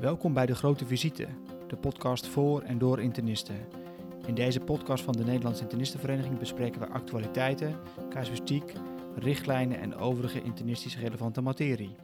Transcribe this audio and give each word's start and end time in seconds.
Welkom 0.00 0.32
bij 0.32 0.46
De 0.46 0.54
Grote 0.54 0.86
Visite, 0.86 1.28
de 1.68 1.76
podcast 1.76 2.26
voor 2.26 2.62
en 2.62 2.78
door 2.78 3.00
internisten. 3.00 3.68
In 4.26 4.34
deze 4.34 4.60
podcast 4.60 5.04
van 5.04 5.12
de 5.12 5.24
Nederlandse 5.24 5.62
Internistenvereniging 5.62 6.38
bespreken 6.38 6.80
we 6.80 6.86
actualiteiten, 6.86 7.80
casuïstiek, 8.10 8.72
richtlijnen 9.14 9.80
en 9.80 9.94
overige 9.94 10.42
internistisch 10.42 10.98
relevante 10.98 11.40
materie. 11.40 11.96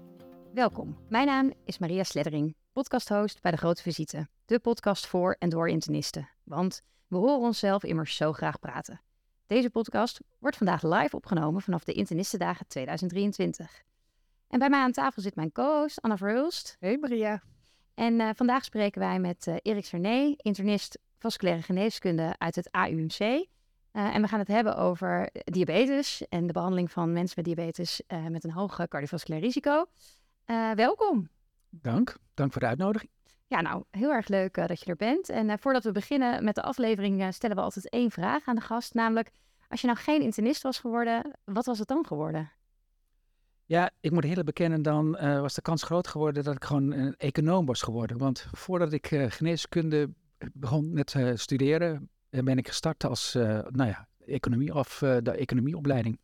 Welkom, 0.53 0.97
mijn 1.09 1.27
naam 1.27 1.53
is 1.65 1.79
Maria 1.79 2.03
Sleddering, 2.03 2.55
podcasthost 2.73 3.41
bij 3.41 3.51
De 3.51 3.57
Grote 3.57 3.83
Visite, 3.83 4.29
de 4.45 4.59
podcast 4.59 5.07
voor 5.07 5.37
en 5.39 5.49
door 5.49 5.69
internisten. 5.69 6.29
Want 6.45 6.83
we 7.07 7.17
horen 7.17 7.41
onszelf 7.41 7.85
immers 7.85 8.17
zo 8.17 8.33
graag 8.33 8.59
praten. 8.59 9.01
Deze 9.47 9.71
podcast 9.71 10.21
wordt 10.39 10.57
vandaag 10.57 10.83
live 10.83 11.17
opgenomen 11.17 11.63
vanaf 11.63 11.85
de 11.85 11.93
Internistendagen 11.93 12.67
2023. 12.67 13.83
En 14.49 14.59
bij 14.59 14.69
mij 14.69 14.81
aan 14.81 14.93
tafel 14.93 15.23
zit 15.23 15.35
mijn 15.35 15.53
co-host 15.53 16.01
Anna 16.01 16.17
Verhulst. 16.17 16.77
Hey 16.81 16.99
Maria. 16.99 17.43
En 17.95 18.21
uh, 18.21 18.31
vandaag 18.35 18.65
spreken 18.65 19.01
wij 19.01 19.19
met 19.19 19.47
uh, 19.47 19.55
Erik 19.63 19.85
Cerné, 19.85 20.35
internist 20.37 20.99
vasculaire 21.19 21.63
geneeskunde 21.63 22.35
uit 22.39 22.55
het 22.55 22.71
AUMC. 22.71 23.19
Uh, 23.21 23.45
en 23.93 24.23
we 24.23 24.29
gaan 24.29 24.39
het 24.39 24.49
hebben 24.49 24.77
over 24.77 25.31
diabetes 25.33 26.29
en 26.29 26.47
de 26.47 26.53
behandeling 26.53 26.91
van 26.91 27.13
mensen 27.13 27.35
met 27.37 27.55
diabetes 27.55 28.03
met 28.29 28.45
een 28.45 28.53
hoog 28.53 28.89
cardiovasculair 28.89 29.43
risico. 29.43 29.87
welkom. 30.75 31.29
Dank, 31.71 32.17
dank 32.35 32.53
voor 32.53 32.61
de 32.61 32.67
uitnodiging. 32.67 33.11
Ja, 33.47 33.61
nou, 33.61 33.85
heel 33.91 34.13
erg 34.13 34.29
leuk 34.29 34.55
dat 34.55 34.81
je 34.81 34.87
er 34.87 34.97
bent. 34.97 35.29
En 35.29 35.59
voordat 35.59 35.85
we 35.85 35.93
beginnen 35.93 36.45
met 36.45 36.55
de 36.55 36.63
aflevering 36.63 37.35
stellen 37.35 37.57
we 37.57 37.63
altijd 37.63 37.89
één 37.89 38.11
vraag 38.11 38.47
aan 38.47 38.55
de 38.55 38.61
gast. 38.61 38.95
Namelijk, 38.95 39.31
als 39.69 39.81
je 39.81 39.87
nou 39.87 39.99
geen 39.99 40.23
internist 40.23 40.63
was 40.63 40.79
geworden, 40.79 41.39
wat 41.45 41.67
was 41.67 41.79
het 41.79 41.89
dan 41.89 42.07
geworden? 42.07 42.51
Ja, 43.67 43.91
ik 44.01 44.11
moet 44.11 44.25
heel 44.25 44.45
bekennen, 44.45 44.83
dan 44.83 45.17
uh, 45.21 45.41
was 45.41 45.55
de 45.55 45.63
kans 45.63 45.83
groot 45.83 46.07
geworden 46.07 46.45
dat 46.45 46.55
ik 46.55 46.65
gewoon 46.65 46.93
een 46.93 47.17
econoom 47.17 47.67
was 47.67 47.83
geworden. 47.83 48.19
Want 48.19 48.49
voordat 48.53 48.93
ik 48.93 49.11
uh, 49.11 49.31
geneeskunde 49.31 50.11
begon 50.53 50.93
met 50.93 51.15
uh, 51.15 51.31
studeren, 51.35 52.09
ben 52.31 52.59
ik 52.59 52.69
gestart 52.69 53.05
als, 53.05 53.33
nou 53.69 53.87
ja, 53.87 54.09
economie 54.27 54.75
of 54.75 54.99
de 54.99 55.31
economieopleiding. 55.31 56.19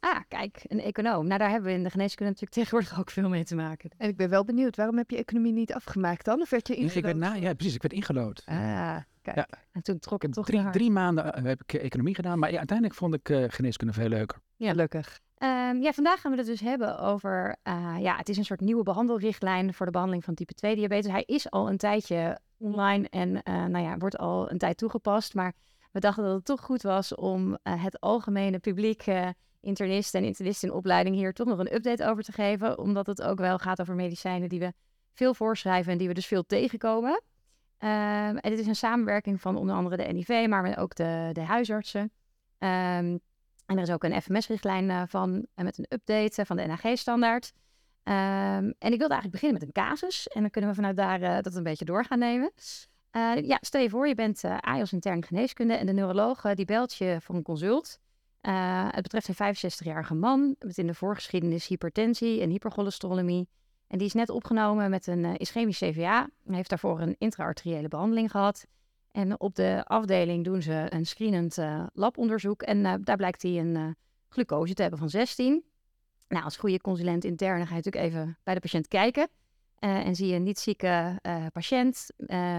Ah, 0.00 0.20
kijk, 0.28 0.64
een 0.66 0.80
econoom. 0.80 1.26
Nou, 1.26 1.38
daar 1.38 1.50
hebben 1.50 1.70
we 1.70 1.76
in 1.76 1.82
de 1.82 1.90
geneeskunde 1.90 2.32
natuurlijk 2.32 2.52
tegenwoordig 2.52 2.98
ook 3.00 3.10
veel 3.10 3.28
mee 3.28 3.44
te 3.44 3.54
maken. 3.54 3.90
En 3.96 4.08
ik 4.08 4.16
ben 4.16 4.28
wel 4.28 4.44
benieuwd, 4.44 4.76
waarom 4.76 4.96
heb 4.96 5.10
je 5.10 5.16
economie 5.16 5.52
niet 5.52 5.72
afgemaakt 5.72 6.24
dan? 6.24 6.40
Of 6.40 6.50
werd 6.50 6.68
je 6.68 6.74
ingelood? 6.74 6.96
ik 6.96 7.04
werd 7.04 7.16
na, 7.16 7.34
ja, 7.34 7.54
precies, 7.54 7.74
ik 7.74 7.82
werd 7.82 7.94
ingelood. 7.94 8.42
Ah, 8.44 8.96
kijk. 9.22 9.36
Ja. 9.36 9.48
En 9.72 9.82
toen 9.82 9.98
trok 9.98 10.22
het 10.22 10.32
toch 10.32 10.46
drie, 10.46 10.70
drie 10.70 10.90
maanden 10.90 11.44
heb 11.44 11.62
ik 11.62 11.72
economie 11.72 12.14
gedaan, 12.14 12.38
maar 12.38 12.50
ja, 12.50 12.58
uiteindelijk 12.58 12.98
vond 12.98 13.14
ik 13.14 13.52
geneeskunde 13.52 13.92
veel 13.92 14.08
leuker. 14.08 14.38
Ja, 14.56 14.70
gelukkig. 14.70 15.20
Um, 15.42 15.82
ja, 15.82 15.92
vandaag 15.92 16.20
gaan 16.20 16.30
we 16.30 16.36
het 16.36 16.46
dus 16.46 16.60
hebben 16.60 16.98
over, 16.98 17.56
uh, 17.64 17.96
ja, 17.98 18.16
het 18.16 18.28
is 18.28 18.36
een 18.36 18.44
soort 18.44 18.60
nieuwe 18.60 18.82
behandelrichtlijn 18.82 19.74
voor 19.74 19.86
de 19.86 19.92
behandeling 19.92 20.24
van 20.24 20.34
type 20.34 20.54
2 20.54 20.74
diabetes. 20.76 21.10
Hij 21.10 21.22
is 21.26 21.50
al 21.50 21.68
een 21.68 21.76
tijdje 21.76 22.38
online 22.58 23.08
en 23.08 23.28
uh, 23.28 23.64
nou 23.64 23.84
ja, 23.84 23.98
wordt 23.98 24.18
al 24.18 24.50
een 24.50 24.58
tijd 24.58 24.76
toegepast, 24.76 25.34
maar 25.34 25.52
we 25.92 26.00
dachten 26.00 26.24
dat 26.24 26.34
het 26.34 26.44
toch 26.44 26.60
goed 26.60 26.82
was 26.82 27.14
om 27.14 27.50
uh, 27.50 27.84
het 27.84 28.00
algemene 28.00 28.58
publiek, 28.58 29.04
internisten 29.60 30.20
en 30.20 30.26
internisten 30.26 30.68
in 30.68 30.74
opleiding 30.74 31.16
hier 31.16 31.32
toch 31.32 31.46
nog 31.46 31.58
een 31.58 31.74
update 31.74 32.06
over 32.06 32.22
te 32.22 32.32
geven, 32.32 32.78
omdat 32.78 33.06
het 33.06 33.22
ook 33.22 33.38
wel 33.38 33.58
gaat 33.58 33.80
over 33.80 33.94
medicijnen 33.94 34.48
die 34.48 34.60
we 34.60 34.72
veel 35.12 35.34
voorschrijven 35.34 35.92
en 35.92 35.98
die 35.98 36.08
we 36.08 36.14
dus 36.14 36.26
veel 36.26 36.46
tegenkomen. 36.46 37.22
Um, 37.78 38.36
en 38.36 38.50
dit 38.50 38.58
is 38.58 38.66
een 38.66 38.76
samenwerking 38.76 39.40
van 39.40 39.56
onder 39.56 39.74
andere 39.74 39.96
de 39.96 40.12
NIV, 40.12 40.46
maar 40.48 40.78
ook 40.78 40.94
de, 40.94 41.30
de 41.32 41.42
huisartsen. 41.42 42.12
Um, 42.58 43.20
en 43.70 43.76
er 43.76 43.82
is 43.82 43.90
ook 43.90 44.04
een 44.04 44.22
FMS-richtlijn 44.22 44.88
uh, 44.88 45.02
van 45.06 45.34
uh, 45.34 45.64
met 45.64 45.78
een 45.78 45.86
update 45.88 46.40
uh, 46.40 46.46
van 46.46 46.56
de 46.56 46.66
NAG-standaard. 46.66 47.52
Um, 48.04 48.14
en 48.78 48.92
ik 48.92 48.98
wilde 48.98 49.14
eigenlijk 49.14 49.30
beginnen 49.30 49.58
met 49.58 49.62
een 49.62 49.84
casus. 49.84 50.28
En 50.28 50.40
dan 50.40 50.50
kunnen 50.50 50.70
we 50.70 50.76
vanuit 50.76 50.96
daar 50.96 51.42
dat 51.42 51.54
een 51.54 51.62
beetje 51.62 51.84
door 51.84 52.04
gaan 52.04 52.18
nemen. 52.18 52.52
ja, 53.42 53.58
stel 53.60 53.80
je 53.80 53.90
voor, 53.90 54.08
je 54.08 54.14
bent 54.14 54.44
AIOS 54.44 54.92
interne 54.92 55.22
geneeskunde 55.22 55.74
en 55.74 55.86
de 55.86 55.92
neuroloog 55.92 56.54
die 56.54 56.64
belt 56.64 56.94
je 56.94 57.18
voor 57.20 57.34
een 57.34 57.42
consult. 57.42 57.98
het 58.90 59.02
betreft 59.02 59.28
een 59.28 59.54
65-jarige 59.54 60.14
man 60.14 60.56
met 60.58 60.78
in 60.78 60.86
de 60.86 60.94
voorgeschiedenis 60.94 61.66
hypertensie 61.66 62.40
en 62.40 62.50
hypercholesterolemie. 62.50 63.48
En 63.86 63.98
die 63.98 64.06
is 64.06 64.14
net 64.14 64.28
opgenomen 64.30 64.90
met 64.90 65.06
een 65.06 65.36
ischemisch 65.36 65.78
CVA. 65.78 66.28
Hij 66.44 66.56
heeft 66.56 66.68
daarvoor 66.68 67.00
een 67.00 67.16
intraarteriële 67.18 67.88
behandeling 67.88 68.30
gehad. 68.30 68.66
En 69.12 69.40
op 69.40 69.54
de 69.54 69.84
afdeling 69.84 70.44
doen 70.44 70.62
ze 70.62 70.86
een 70.88 71.06
screenend 71.06 71.58
uh, 71.58 71.86
labonderzoek. 71.92 72.62
En 72.62 72.78
uh, 72.78 72.94
daar 73.00 73.16
blijkt 73.16 73.42
hij 73.42 73.58
een 73.58 73.74
uh, 73.74 73.88
glucose 74.28 74.74
te 74.74 74.82
hebben 74.82 75.00
van 75.00 75.10
16. 75.10 75.64
Nou, 76.28 76.44
als 76.44 76.56
goede 76.56 76.80
consulent 76.80 77.24
interne 77.24 77.66
ga 77.66 77.74
je 77.74 77.82
natuurlijk 77.82 78.04
even 78.04 78.38
bij 78.42 78.54
de 78.54 78.60
patiënt 78.60 78.88
kijken. 78.88 79.28
en 79.78 80.14
zie 80.14 80.26
je 80.26 80.34
een 80.34 80.42
niet 80.42 80.58
zieke 80.58 81.18
patiënt 81.52 82.06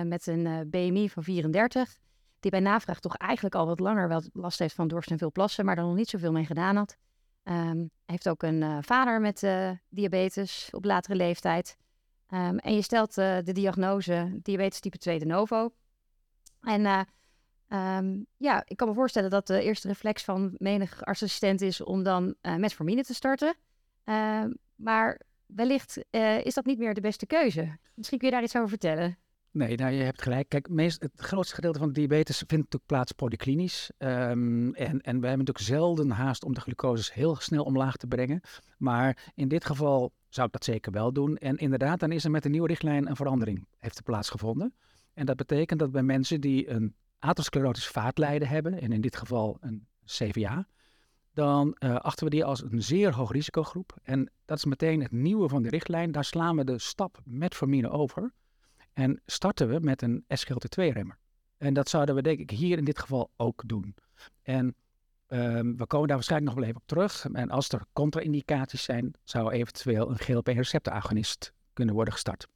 met 0.03 0.27
een 0.27 0.69
BMI 0.69 1.09
van 1.09 1.23
34. 1.23 1.97
Die 2.39 2.51
bij 2.51 2.59
navraag 2.59 2.99
toch 2.99 3.15
eigenlijk 3.15 3.55
al 3.55 3.65
wat 3.65 3.79
langer 3.79 4.07
wel 4.07 4.23
last 4.33 4.59
heeft 4.59 4.75
van 4.75 4.87
dorst 4.87 5.11
en 5.11 5.17
veel 5.17 5.31
plassen. 5.31 5.65
Maar 5.65 5.77
er 5.77 5.83
nog 5.83 5.95
niet 5.95 6.09
zoveel 6.09 6.31
mee 6.31 6.45
gedaan 6.45 6.75
had. 6.75 6.97
Um, 7.43 7.89
heeft 8.05 8.29
ook 8.29 8.43
een 8.43 8.83
vader 8.83 9.21
met 9.21 9.47
diabetes 9.89 10.69
op 10.71 10.85
latere 10.85 11.15
leeftijd. 11.15 11.77
Um, 12.29 12.57
en 12.57 12.75
je 12.75 12.81
stelt 12.81 13.15
de 13.15 13.51
diagnose 13.53 14.39
diabetes 14.41 14.79
type 14.79 14.97
2 14.97 15.19
de 15.19 15.25
novo. 15.25 15.71
En 16.61 16.81
uh, 16.81 17.97
um, 17.97 18.25
ja, 18.37 18.63
ik 18.65 18.77
kan 18.77 18.87
me 18.87 18.93
voorstellen 18.93 19.29
dat 19.29 19.47
de 19.47 19.61
eerste 19.61 19.87
reflex 19.87 20.23
van 20.23 20.55
menig 20.57 21.03
artsassistent 21.03 21.61
is 21.61 21.81
om 21.81 22.03
dan 22.03 22.35
uh, 22.41 22.55
metformine 22.55 23.03
te 23.03 23.13
starten. 23.13 23.55
Uh, 24.05 24.43
maar 24.75 25.21
wellicht 25.45 26.05
uh, 26.11 26.45
is 26.45 26.53
dat 26.53 26.65
niet 26.65 26.77
meer 26.77 26.93
de 26.93 27.01
beste 27.01 27.25
keuze. 27.25 27.77
Misschien 27.95 28.19
kun 28.19 28.27
je 28.27 28.33
daar 28.33 28.43
iets 28.43 28.55
over 28.55 28.69
vertellen. 28.69 29.17
Nee, 29.51 29.75
nou, 29.75 29.91
je 29.91 30.03
hebt 30.03 30.21
gelijk. 30.21 30.49
Kijk, 30.49 30.67
het 30.75 31.11
grootste 31.15 31.55
gedeelte 31.55 31.79
van 31.79 31.87
de 31.87 31.93
diabetes 31.93 32.37
vindt 32.37 32.51
natuurlijk 32.51 32.85
plaats 32.85 33.11
polyklinisch. 33.11 33.91
Um, 33.97 34.73
en, 34.73 35.01
en 35.01 35.19
wij 35.19 35.29
hebben 35.29 35.45
natuurlijk 35.45 35.59
zelden 35.59 36.09
haast 36.09 36.43
om 36.43 36.53
de 36.53 36.61
glucose 36.61 37.11
heel 37.13 37.35
snel 37.35 37.63
omlaag 37.63 37.95
te 37.97 38.07
brengen. 38.07 38.41
Maar 38.77 39.31
in 39.35 39.47
dit 39.47 39.65
geval 39.65 40.13
zou 40.29 40.47
ik 40.47 40.53
dat 40.53 40.63
zeker 40.63 40.91
wel 40.91 41.13
doen. 41.13 41.37
En 41.37 41.57
inderdaad, 41.57 41.99
dan 41.99 42.11
is 42.11 42.23
er 42.23 42.31
met 42.31 42.43
de 42.43 42.49
nieuwe 42.49 42.67
richtlijn 42.67 43.09
een 43.09 43.15
verandering 43.15 43.67
heeft 43.79 44.03
plaatsgevonden. 44.03 44.73
En 45.13 45.25
dat 45.25 45.35
betekent 45.35 45.79
dat 45.79 45.91
bij 45.91 46.03
mensen 46.03 46.41
die 46.41 46.69
een 46.69 46.95
atherosclerotisch 47.19 47.87
vaatlijden 47.87 48.47
hebben, 48.47 48.81
en 48.81 48.91
in 48.91 49.01
dit 49.01 49.15
geval 49.15 49.57
een 49.59 49.87
CVA, 50.05 50.67
dan 51.33 51.75
uh, 51.79 51.95
achten 51.95 52.25
we 52.25 52.29
die 52.31 52.45
als 52.45 52.63
een 52.63 52.83
zeer 52.83 53.13
hoog 53.13 53.31
risicogroep. 53.31 53.97
En 54.03 54.31
dat 54.45 54.57
is 54.57 54.65
meteen 54.65 55.01
het 55.01 55.11
nieuwe 55.11 55.49
van 55.49 55.61
de 55.61 55.69
richtlijn. 55.69 56.11
Daar 56.11 56.25
slaan 56.25 56.55
we 56.55 56.63
de 56.63 56.79
stap 56.79 57.19
metformine 57.23 57.89
over 57.89 58.33
en 58.93 59.21
starten 59.25 59.69
we 59.69 59.79
met 59.79 60.01
een 60.01 60.25
SGLT2-remmer. 60.27 61.17
En 61.57 61.73
dat 61.73 61.89
zouden 61.89 62.15
we 62.15 62.21
denk 62.21 62.39
ik 62.39 62.49
hier 62.49 62.77
in 62.77 62.85
dit 62.85 62.99
geval 62.99 63.31
ook 63.37 63.63
doen. 63.65 63.95
En 64.41 64.75
um, 65.27 65.77
we 65.77 65.85
komen 65.85 66.07
daar 66.07 66.15
waarschijnlijk 66.15 66.51
nog 66.51 66.59
wel 66.59 66.69
even 66.69 66.81
op 66.81 66.87
terug. 66.87 67.25
En 67.31 67.49
als 67.49 67.69
er 67.69 67.85
contra-indicaties 67.93 68.83
zijn, 68.83 69.13
zou 69.23 69.51
eventueel 69.51 70.09
een 70.09 70.19
GLP-receptoragonist 70.19 71.53
kunnen 71.73 71.95
worden 71.95 72.13
gestart. 72.13 72.47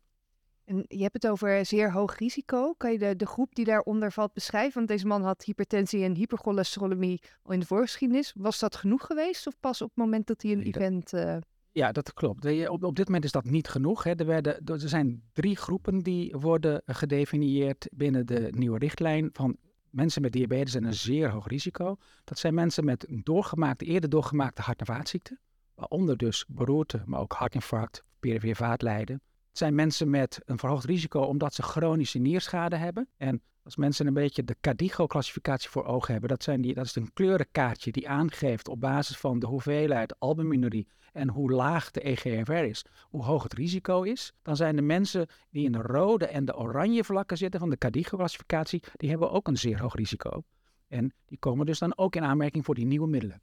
En 0.65 0.85
je 0.87 1.01
hebt 1.01 1.13
het 1.13 1.27
over 1.27 1.65
zeer 1.65 1.91
hoog 1.91 2.17
risico. 2.17 2.73
Kan 2.73 2.91
je 2.91 2.97
de, 2.97 3.15
de 3.15 3.25
groep 3.25 3.55
die 3.55 3.65
daaronder 3.65 4.11
valt 4.11 4.33
beschrijven? 4.33 4.73
Want 4.73 4.87
deze 4.87 5.07
man 5.07 5.23
had 5.23 5.43
hypertensie 5.43 6.03
en 6.03 6.15
hypercholesterolemie 6.15 7.21
al 7.41 7.53
in 7.53 7.59
de 7.59 7.65
voorgeschiedenis. 7.65 8.33
Was 8.37 8.59
dat 8.59 8.75
genoeg 8.75 9.05
geweest 9.05 9.47
of 9.47 9.59
pas 9.59 9.81
op 9.81 9.87
het 9.87 9.97
moment 9.97 10.27
dat 10.27 10.41
hij 10.41 10.51
een 10.51 10.61
event... 10.61 11.13
Uh... 11.13 11.37
Ja, 11.71 11.91
dat 11.91 12.13
klopt. 12.13 12.67
Op, 12.69 12.83
op 12.83 12.95
dit 12.95 13.05
moment 13.05 13.23
is 13.25 13.31
dat 13.31 13.45
niet 13.45 13.67
genoeg. 13.67 14.03
Hè. 14.03 14.15
Er, 14.15 14.25
werden, 14.25 14.65
er 14.65 14.89
zijn 14.89 15.23
drie 15.33 15.55
groepen 15.55 15.99
die 15.99 16.35
worden 16.39 16.81
gedefinieerd 16.85 17.87
binnen 17.91 18.25
de 18.25 18.47
nieuwe 18.51 18.77
richtlijn 18.77 19.29
van 19.33 19.57
mensen 19.89 20.21
met 20.21 20.31
diabetes 20.31 20.75
en 20.75 20.83
een 20.83 20.93
zeer 20.93 21.29
hoog 21.29 21.47
risico. 21.47 21.95
Dat 22.23 22.39
zijn 22.39 22.53
mensen 22.53 22.85
met 22.85 23.09
een 23.09 23.21
doorgemaakte, 23.23 23.85
eerder 23.85 24.09
doorgemaakte 24.09 24.61
hart- 24.61 24.79
en 24.79 24.85
vaatziekte. 24.85 25.37
Waaronder 25.75 26.17
dus 26.17 26.45
beroerte, 26.47 27.01
maar 27.05 27.19
ook 27.19 27.33
hartinfarct, 27.33 28.03
perifere 28.19 28.55
vaatlijden, 28.55 29.21
zijn 29.57 29.75
mensen 29.75 30.09
met 30.09 30.41
een 30.45 30.59
verhoogd 30.59 30.85
risico 30.85 31.21
omdat 31.21 31.53
ze 31.53 31.63
chronische 31.63 32.19
nierschade 32.19 32.75
hebben. 32.75 33.09
En 33.17 33.41
als 33.63 33.75
mensen 33.75 34.07
een 34.07 34.13
beetje 34.13 34.43
de 34.43 34.55
CADIGO-classificatie 34.61 35.69
voor 35.69 35.85
ogen 35.85 36.11
hebben, 36.11 36.29
dat, 36.29 36.43
zijn 36.43 36.61
die, 36.61 36.73
dat 36.73 36.85
is 36.85 36.95
een 36.95 37.13
kleurenkaartje 37.13 37.91
die 37.91 38.09
aangeeft 38.09 38.67
op 38.67 38.79
basis 38.79 39.17
van 39.17 39.39
de 39.39 39.45
hoeveelheid 39.45 40.19
albuminurie 40.19 40.87
en 41.11 41.29
hoe 41.29 41.51
laag 41.51 41.91
de 41.91 42.01
EGFR 42.01 42.51
is, 42.51 42.85
hoe 43.01 43.23
hoog 43.23 43.43
het 43.43 43.53
risico 43.53 44.01
is. 44.01 44.33
Dan 44.41 44.55
zijn 44.55 44.75
de 44.75 44.81
mensen 44.81 45.27
die 45.49 45.65
in 45.65 45.71
de 45.71 45.81
rode 45.81 46.25
en 46.25 46.45
de 46.45 46.57
oranje 46.57 47.03
vlakken 47.03 47.37
zitten 47.37 47.59
van 47.59 47.69
de 47.69 47.77
CADIGO-classificatie, 47.77 48.83
die 48.95 49.09
hebben 49.09 49.31
ook 49.31 49.47
een 49.47 49.57
zeer 49.57 49.81
hoog 49.81 49.95
risico. 49.95 50.43
En 50.87 51.13
die 51.25 51.39
komen 51.39 51.65
dus 51.65 51.79
dan 51.79 51.97
ook 51.97 52.15
in 52.15 52.23
aanmerking 52.23 52.65
voor 52.65 52.75
die 52.75 52.85
nieuwe 52.85 53.07
middelen. 53.07 53.41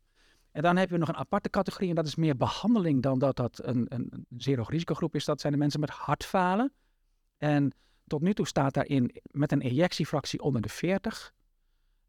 En 0.52 0.62
dan 0.62 0.76
hebben 0.76 0.98
we 0.98 1.04
nog 1.04 1.14
een 1.14 1.20
aparte 1.20 1.50
categorie 1.50 1.88
en 1.88 1.94
dat 1.94 2.06
is 2.06 2.14
meer 2.14 2.36
behandeling 2.36 3.02
dan 3.02 3.18
dat 3.18 3.36
dat 3.36 3.60
een, 3.64 3.86
een, 3.88 4.26
zeer 4.36 4.56
hoog 4.56 4.70
risicogroep 4.70 5.14
is. 5.14 5.24
Dat 5.24 5.40
zijn 5.40 5.52
de 5.52 5.58
mensen 5.58 5.80
met 5.80 5.90
hartfalen. 5.90 6.72
En 7.38 7.74
tot 8.06 8.22
nu 8.22 8.34
toe 8.34 8.46
staat 8.46 8.74
daarin 8.74 9.20
met 9.30 9.52
een 9.52 9.60
ejectiefractie 9.60 10.42
onder 10.42 10.62
de 10.62 10.68
40. 10.68 11.32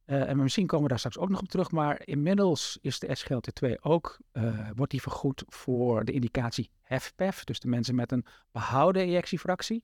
Uh, 0.05 0.21
eh, 0.21 0.29
en 0.29 0.37
misschien 0.37 0.67
komen 0.67 0.83
we 0.83 0.89
daar 0.89 0.99
straks 0.99 1.17
ook 1.17 1.29
nog 1.29 1.41
op 1.41 1.47
terug, 1.47 1.71
maar 1.71 2.01
inmiddels 2.05 2.77
is 2.81 2.99
de 2.99 3.17
SGLT2 3.17 3.79
ook, 3.81 4.19
uh, 4.33 4.69
wordt 4.75 4.91
die 4.91 5.01
vergoed 5.01 5.43
voor 5.47 6.05
de 6.05 6.11
indicatie 6.11 6.69
HFpEF, 6.81 7.43
dus 7.43 7.59
de 7.59 7.67
mensen 7.67 7.95
met 7.95 8.11
een 8.11 8.25
behouden 8.51 9.01
ejectiefractie. 9.01 9.83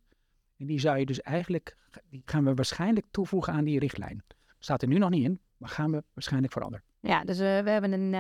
En 0.58 0.66
die 0.66 0.80
zou 0.80 0.98
je 0.98 1.06
dus 1.06 1.22
eigenlijk, 1.22 1.78
die 2.10 2.22
gaan 2.26 2.44
we 2.44 2.54
waarschijnlijk 2.54 3.06
toevoegen 3.12 3.54
aan 3.54 3.64
die 3.64 3.80
richtlijn. 3.80 4.24
Staat 4.60 4.82
er 4.82 4.88
nu 4.88 4.98
nog 4.98 5.10
niet 5.10 5.24
in, 5.24 5.40
maar 5.58 5.70
gaan 5.70 5.92
we 5.92 6.04
waarschijnlijk 6.14 6.54
veranderen. 6.54 6.86
Ja, 7.00 7.24
dus 7.24 7.40
uh, 7.40 7.60
we 7.60 7.70
hebben 7.70 7.92
een 7.92 8.14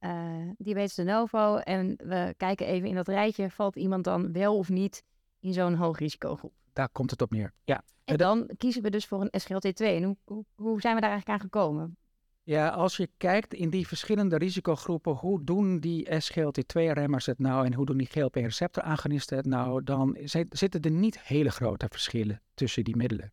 uh, 0.00 0.48
diabetes 0.58 0.94
de 0.94 1.02
novo 1.02 1.56
en 1.56 1.94
we 2.04 2.34
kijken 2.36 2.66
even 2.66 2.88
in 2.88 2.94
dat 2.94 3.08
rijtje, 3.08 3.50
valt 3.50 3.76
iemand 3.76 4.04
dan 4.04 4.32
wel 4.32 4.56
of 4.56 4.68
niet 4.68 5.04
in 5.40 5.52
zo'n 5.52 5.74
hoog 5.74 5.98
risicogroep? 5.98 6.52
Daar 6.72 6.88
komt 6.88 7.10
het 7.10 7.22
op 7.22 7.30
neer, 7.30 7.52
ja. 7.64 7.82
En 8.04 8.16
dan 8.16 8.50
kiezen 8.56 8.82
we 8.82 8.90
dus 8.90 9.06
voor 9.06 9.20
een 9.20 9.40
SGLT2. 9.40 9.84
En 9.84 10.02
hoe, 10.02 10.16
hoe, 10.24 10.44
hoe 10.54 10.80
zijn 10.80 10.94
we 10.94 11.00
daar 11.00 11.10
eigenlijk 11.10 11.28
aan 11.28 11.50
gekomen? 11.50 11.96
Ja, 12.42 12.68
als 12.68 12.96
je 12.96 13.10
kijkt 13.16 13.54
in 13.54 13.70
die 13.70 13.86
verschillende 13.86 14.36
risicogroepen, 14.36 15.12
hoe 15.12 15.44
doen 15.44 15.80
die 15.80 16.08
SGLT2-remmers 16.10 17.26
het 17.26 17.38
nou 17.38 17.66
en 17.66 17.74
hoe 17.74 17.86
doen 17.86 17.96
die 17.96 18.06
GLP-receptoragonisten 18.06 19.36
het 19.36 19.46
nou, 19.46 19.82
dan 19.82 20.18
zitten 20.48 20.80
er 20.80 20.90
niet 20.90 21.20
hele 21.20 21.50
grote 21.50 21.86
verschillen 21.90 22.42
tussen 22.54 22.84
die 22.84 22.96
middelen. 22.96 23.32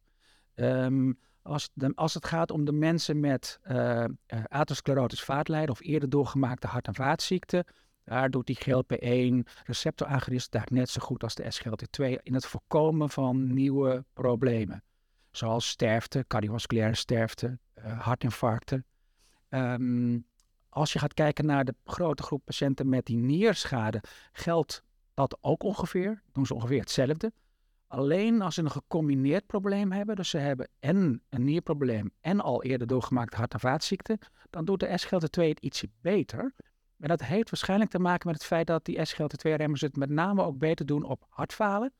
Um, 0.55 1.19
als, 1.41 1.69
als, 1.95 2.13
het 2.13 2.25
gaat 2.25 2.51
om 2.51 2.65
de 2.65 2.71
mensen 2.71 3.19
met 3.19 3.59
uh, 3.63 4.05
atherosclerotisch 4.47 5.23
vaatlijden 5.23 5.69
of 5.69 5.81
eerder 5.81 6.09
doorgemaakte 6.09 6.67
hart- 6.67 6.87
en 6.87 6.95
vaatziekten, 6.95 7.65
daar 8.03 8.29
doet 8.29 8.47
die 8.47 8.57
GLP-1 8.57 9.49
receptoragonist 9.65 10.51
daar 10.51 10.67
net 10.71 10.89
zo 10.89 11.01
goed 11.01 11.23
als 11.23 11.35
de 11.35 11.51
SGLT2 11.53 12.23
in 12.23 12.33
het 12.33 12.45
voorkomen 12.45 13.09
van 13.09 13.53
nieuwe 13.53 14.05
problemen. 14.13 14.83
Zoals 15.31 15.67
sterfte, 15.67 16.25
cardiovasculaire 16.27 16.95
sterfte, 16.95 17.59
uh, 17.77 17.99
hartinfarcten. 17.99 18.85
Um, 19.49 20.25
als 20.69 20.93
je 20.93 20.99
gaat 20.99 21.13
kijken 21.13 21.45
naar 21.45 21.65
de 21.65 21.75
grote 21.83 22.23
groep 22.23 22.45
patiënten 22.45 22.89
met 22.89 23.05
die 23.05 23.17
nierschade, 23.17 24.03
geldt 24.31 24.83
dat 25.13 25.37
ook 25.41 25.63
ongeveer. 25.63 26.21
Doen 26.31 26.45
ze 26.45 26.53
ongeveer 26.53 26.79
hetzelfde. 26.79 27.31
Alleen 27.91 28.41
als 28.41 28.55
ze 28.55 28.61
een 28.61 28.71
gecombineerd 28.71 29.45
probleem 29.45 29.91
hebben, 29.91 30.15
dus 30.15 30.29
ze 30.29 30.37
hebben 30.37 30.69
en 30.79 31.21
een 31.29 31.43
nierprobleem 31.43 32.11
en 32.21 32.39
al 32.39 32.63
eerder 32.63 32.87
doorgemaakte 32.87 33.37
hart- 33.37 33.53
en 33.53 33.59
vaatziekten, 33.59 34.19
dan 34.49 34.65
doet 34.65 34.79
de 34.79 34.99
SGLT2 34.99 35.47
het 35.47 35.59
ietsje 35.59 35.89
beter. 36.01 36.53
En 36.99 37.07
dat 37.07 37.23
heeft 37.23 37.49
waarschijnlijk 37.49 37.91
te 37.91 37.99
maken 37.99 38.27
met 38.27 38.35
het 38.35 38.45
feit 38.45 38.67
dat 38.67 38.85
die 38.85 39.05
SGLT2-remmers 39.05 39.81
het 39.81 39.95
met 39.95 40.09
name 40.09 40.43
ook 40.43 40.57
beter 40.57 40.85
doen 40.85 41.03
op 41.03 41.25
hartfalen 41.29 41.93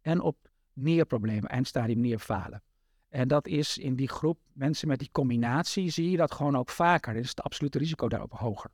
en 0.00 0.20
op 0.20 0.36
nierproblemen, 0.72 1.50
eindstadium 1.50 2.00
nierfalen. 2.00 2.62
En 3.08 3.28
dat 3.28 3.46
is 3.46 3.78
in 3.78 3.96
die 3.96 4.08
groep 4.08 4.38
mensen 4.52 4.88
met 4.88 4.98
die 4.98 5.10
combinatie, 5.12 5.90
zie 5.90 6.10
je 6.10 6.16
dat 6.16 6.32
gewoon 6.32 6.56
ook 6.56 6.70
vaker. 6.70 7.14
Dus 7.14 7.28
het 7.28 7.42
absolute 7.42 7.78
risico 7.78 8.08
daarop 8.08 8.32
hoger. 8.32 8.70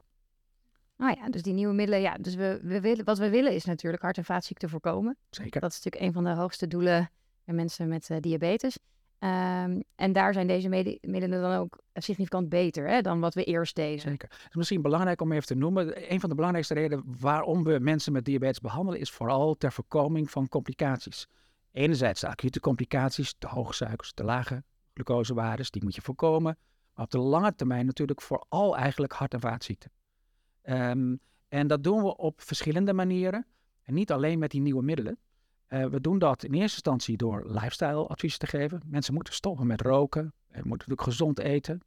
Nou 0.97 1.17
ja, 1.21 1.29
dus 1.29 1.43
die 1.43 1.53
nieuwe 1.53 1.75
middelen, 1.75 2.01
ja, 2.01 2.17
dus 2.21 2.35
we, 2.35 2.61
we 2.63 2.81
willen, 2.81 3.05
wat 3.05 3.19
we 3.19 3.31
willen 3.31 3.53
is 3.53 3.65
natuurlijk 3.65 4.03
hart- 4.03 4.17
en 4.17 4.25
vaatziekten 4.25 4.69
voorkomen. 4.69 5.17
Zeker. 5.31 5.61
Dat 5.61 5.71
is 5.71 5.83
natuurlijk 5.83 6.05
een 6.05 6.13
van 6.13 6.25
de 6.25 6.41
hoogste 6.41 6.67
doelen 6.67 7.11
bij 7.45 7.55
mensen 7.55 7.89
met 7.89 8.09
uh, 8.09 8.17
diabetes. 8.21 8.79
Um, 9.19 9.85
en 9.95 10.13
daar 10.13 10.33
zijn 10.33 10.47
deze 10.47 10.69
middelen 11.01 11.41
dan 11.41 11.55
ook 11.55 11.83
significant 11.95 12.49
beter 12.49 12.89
hè, 12.89 13.01
dan 13.01 13.21
wat 13.21 13.35
we 13.35 13.45
eerst 13.45 13.75
deden. 13.75 14.01
Zeker. 14.01 14.29
Het 14.29 14.49
is 14.49 14.55
misschien 14.55 14.83
belangrijk 14.83 15.21
om 15.21 15.33
even 15.33 15.47
te 15.47 15.55
noemen. 15.55 16.13
Een 16.13 16.21
van 16.21 16.29
de 16.29 16.35
belangrijkste 16.35 16.75
redenen 16.75 17.05
waarom 17.21 17.65
we 17.65 17.79
mensen 17.79 18.13
met 18.13 18.25
diabetes 18.25 18.61
behandelen, 18.61 19.01
is 19.01 19.11
vooral 19.11 19.55
ter 19.55 19.73
voorkoming 19.73 20.31
van 20.31 20.49
complicaties. 20.49 21.29
Enerzijds 21.73 22.21
de 22.21 22.29
acute 22.29 22.61
complicaties, 22.61 23.35
de 23.39 23.49
hoge 23.49 23.73
suikers, 23.73 24.15
de 24.15 24.25
lage 24.25 24.63
glucosewaardes, 24.95 25.71
die 25.71 25.83
moet 25.83 25.95
je 25.95 26.03
voorkomen. 26.03 26.59
Maar 26.95 27.05
op 27.05 27.11
de 27.11 27.19
lange 27.19 27.55
termijn 27.55 27.87
natuurlijk 27.87 28.21
vooral 28.21 28.77
eigenlijk 28.77 29.13
hart- 29.13 29.35
en 29.35 29.41
vaatziekten. 29.41 29.91
Um, 30.65 31.21
en 31.49 31.67
dat 31.67 31.83
doen 31.83 32.03
we 32.03 32.17
op 32.17 32.41
verschillende 32.41 32.93
manieren. 32.93 33.47
En 33.83 33.95
niet 33.95 34.13
alleen 34.13 34.39
met 34.39 34.51
die 34.51 34.61
nieuwe 34.61 34.83
middelen. 34.83 35.19
Uh, 35.69 35.87
we 35.87 36.01
doen 36.01 36.19
dat 36.19 36.45
in 36.45 36.53
eerste 36.53 36.75
instantie 36.75 37.17
door 37.17 37.45
lifestyle 37.47 38.07
adviezen 38.07 38.39
te 38.39 38.47
geven. 38.47 38.81
Mensen 38.87 39.15
moeten 39.15 39.35
stoppen 39.35 39.67
met 39.67 39.81
roken. 39.81 40.33
Ze 40.47 40.53
moeten 40.55 40.71
natuurlijk 40.71 41.03
gezond 41.03 41.39
eten. 41.39 41.83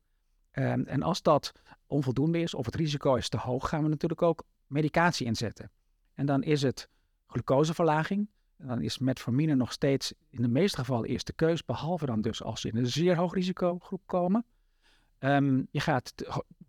Um, 0.52 0.86
en 0.86 1.02
als 1.02 1.22
dat 1.22 1.52
onvoldoende 1.88 2.40
is 2.40 2.54
of 2.54 2.66
het 2.66 2.76
risico 2.76 3.16
is 3.16 3.30
te 3.30 3.38
hoog, 3.38 3.70
gaan 3.70 3.84
we 3.84 3.90
natuurlijk 3.90 4.22
ook 4.22 4.44
medicatie 4.68 5.26
inzetten. 5.26 5.72
En 6.14 6.26
dan 6.26 6.44
is 6.44 6.62
het 6.62 6.90
glucoseverlaging. 7.28 8.30
Dan 8.58 8.82
is 8.82 8.98
metformine 8.98 9.56
nog 9.56 9.72
steeds 9.72 10.14
in 10.30 10.42
de 10.42 10.48
meeste 10.48 10.78
gevallen 10.78 11.10
eerste 11.10 11.34
keus, 11.34 11.66
behalve 11.66 12.06
dan 12.06 12.22
dus 12.22 12.44
als 12.44 12.62
ze 12.62 12.68
in 12.68 12.78
een 12.78 12.88
zeer 12.88 13.16
hoog 13.16 13.34
risicogroep 13.34 14.02
komen. 14.06 14.46
Um, 15.20 15.68
je 15.72 15.80
gaat 15.80 16.14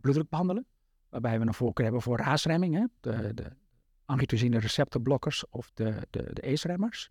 bloeddruk 0.01 0.29
behandelen, 0.29 0.67
waarbij 1.09 1.41
we 1.41 1.47
een 1.47 1.55
voorkeur 1.55 1.85
hebben 1.85 2.03
voor 2.03 2.19
raasremming, 2.19 2.75
hè? 2.75 2.85
de, 3.01 3.35
de 3.35 3.53
angiotensine 4.05 4.59
receptorblokkers 4.59 5.49
of 5.51 5.71
de, 5.75 6.07
de, 6.11 6.31
de 6.33 6.43
ACE-remmers. 6.43 7.11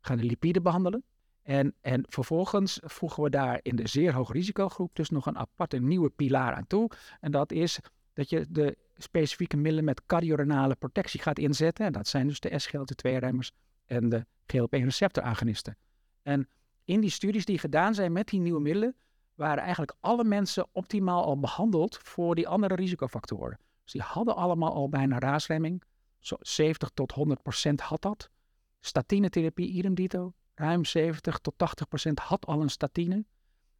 We 0.00 0.06
gaan 0.06 0.16
de 0.16 0.24
lipiden 0.24 0.62
behandelen. 0.62 1.04
En, 1.42 1.74
en 1.80 2.04
vervolgens 2.08 2.80
voegen 2.82 3.22
we 3.22 3.30
daar 3.30 3.60
in 3.62 3.76
de 3.76 3.88
zeer 3.88 4.12
hoge 4.12 4.32
risicogroep 4.32 4.94
dus 4.94 5.10
nog 5.10 5.26
een 5.26 5.38
aparte 5.38 5.78
nieuwe 5.78 6.10
pilaar 6.10 6.54
aan 6.54 6.66
toe. 6.66 6.90
En 7.20 7.30
dat 7.30 7.52
is 7.52 7.78
dat 8.12 8.30
je 8.30 8.46
de 8.48 8.76
specifieke 8.96 9.56
middelen 9.56 9.84
met 9.84 10.06
cardiorenale 10.06 10.76
protectie 10.76 11.20
gaat 11.20 11.38
inzetten. 11.38 11.86
En 11.86 11.92
dat 11.92 12.08
zijn 12.08 12.26
dus 12.26 12.40
de 12.40 12.60
SGLT2-remmers 12.60 13.52
en 13.86 14.08
de 14.08 14.26
GLP-receptoragonisten. 14.46 15.76
En 16.22 16.48
in 16.84 17.00
die 17.00 17.10
studies 17.10 17.44
die 17.44 17.58
gedaan 17.58 17.94
zijn 17.94 18.12
met 18.12 18.28
die 18.28 18.40
nieuwe 18.40 18.60
middelen, 18.60 18.94
waren 19.38 19.62
eigenlijk 19.62 19.96
alle 20.00 20.24
mensen 20.24 20.66
optimaal 20.72 21.24
al 21.24 21.38
behandeld 21.38 21.98
voor 22.02 22.34
die 22.34 22.48
andere 22.48 22.74
risicofactoren. 22.74 23.58
Dus 23.82 23.92
die 23.92 24.02
hadden 24.02 24.36
allemaal 24.36 24.72
al 24.72 24.88
bijna 24.88 25.18
raasremming. 25.18 25.82
Zo 26.18 26.36
70 26.40 26.90
tot 26.94 27.12
100 27.12 27.42
procent 27.42 27.80
had 27.80 28.02
dat. 28.02 28.30
Statinetherapie, 28.80 29.68
idem 29.68 29.94
dito. 29.94 30.32
Ruim 30.54 30.84
70 30.84 31.38
tot 31.38 31.54
80 31.56 31.88
procent 31.88 32.18
had 32.18 32.46
al 32.46 32.62
een 32.62 32.70
statine. 32.70 33.24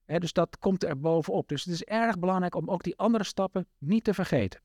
He, 0.04 0.18
dus 0.18 0.32
dat 0.32 0.58
komt 0.58 0.84
er 0.84 1.00
bovenop. 1.00 1.48
Dus 1.48 1.64
het 1.64 1.74
is 1.74 1.82
erg 1.82 2.18
belangrijk 2.18 2.54
om 2.54 2.70
ook 2.70 2.82
die 2.82 2.98
andere 2.98 3.24
stappen 3.24 3.66
niet 3.78 4.04
te 4.04 4.14
vergeten. 4.14 4.60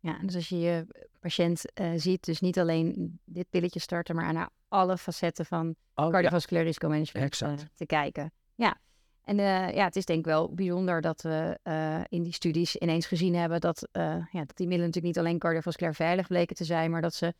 Ja, 0.00 0.18
dus 0.18 0.34
als 0.34 0.48
je 0.48 0.58
je 0.58 0.86
patiënt 1.20 1.64
uh, 1.80 1.92
ziet, 1.96 2.24
dus 2.24 2.40
niet 2.40 2.58
alleen 2.58 3.18
dit 3.24 3.50
pilletje 3.50 3.80
starten, 3.80 4.14
maar 4.14 4.32
naar 4.32 4.50
alle 4.68 4.98
facetten 4.98 5.46
van 5.46 5.74
oh, 5.94 6.08
cardiovasculair 6.08 6.62
ja. 6.62 6.68
risicomanagement 6.68 7.42
uh, 7.42 7.66
te 7.74 7.86
kijken. 7.86 8.32
Ja, 8.54 8.76
en 9.24 9.38
uh, 9.38 9.74
ja, 9.74 9.84
het 9.84 9.96
is 9.96 10.04
denk 10.04 10.18
ik 10.18 10.24
wel 10.24 10.54
bijzonder 10.54 11.00
dat 11.00 11.22
we 11.22 11.58
in 12.08 12.22
die 12.22 12.32
studies 12.32 12.76
ineens 12.76 13.06
gezien 13.06 13.34
hebben 13.34 13.60
dat, 13.60 13.88
ja, 13.92 14.28
dat 14.30 14.56
die 14.56 14.66
middelen 14.66 14.86
natuurlijk 14.86 15.04
niet 15.04 15.18
alleen 15.18 15.38
cardiovasculair 15.38 15.94
veilig 15.94 16.26
bleken 16.26 16.56
te 16.56 16.64
zijn, 16.64 16.90
maar 16.90 17.02
dat 17.02 17.14
ze 17.14 17.34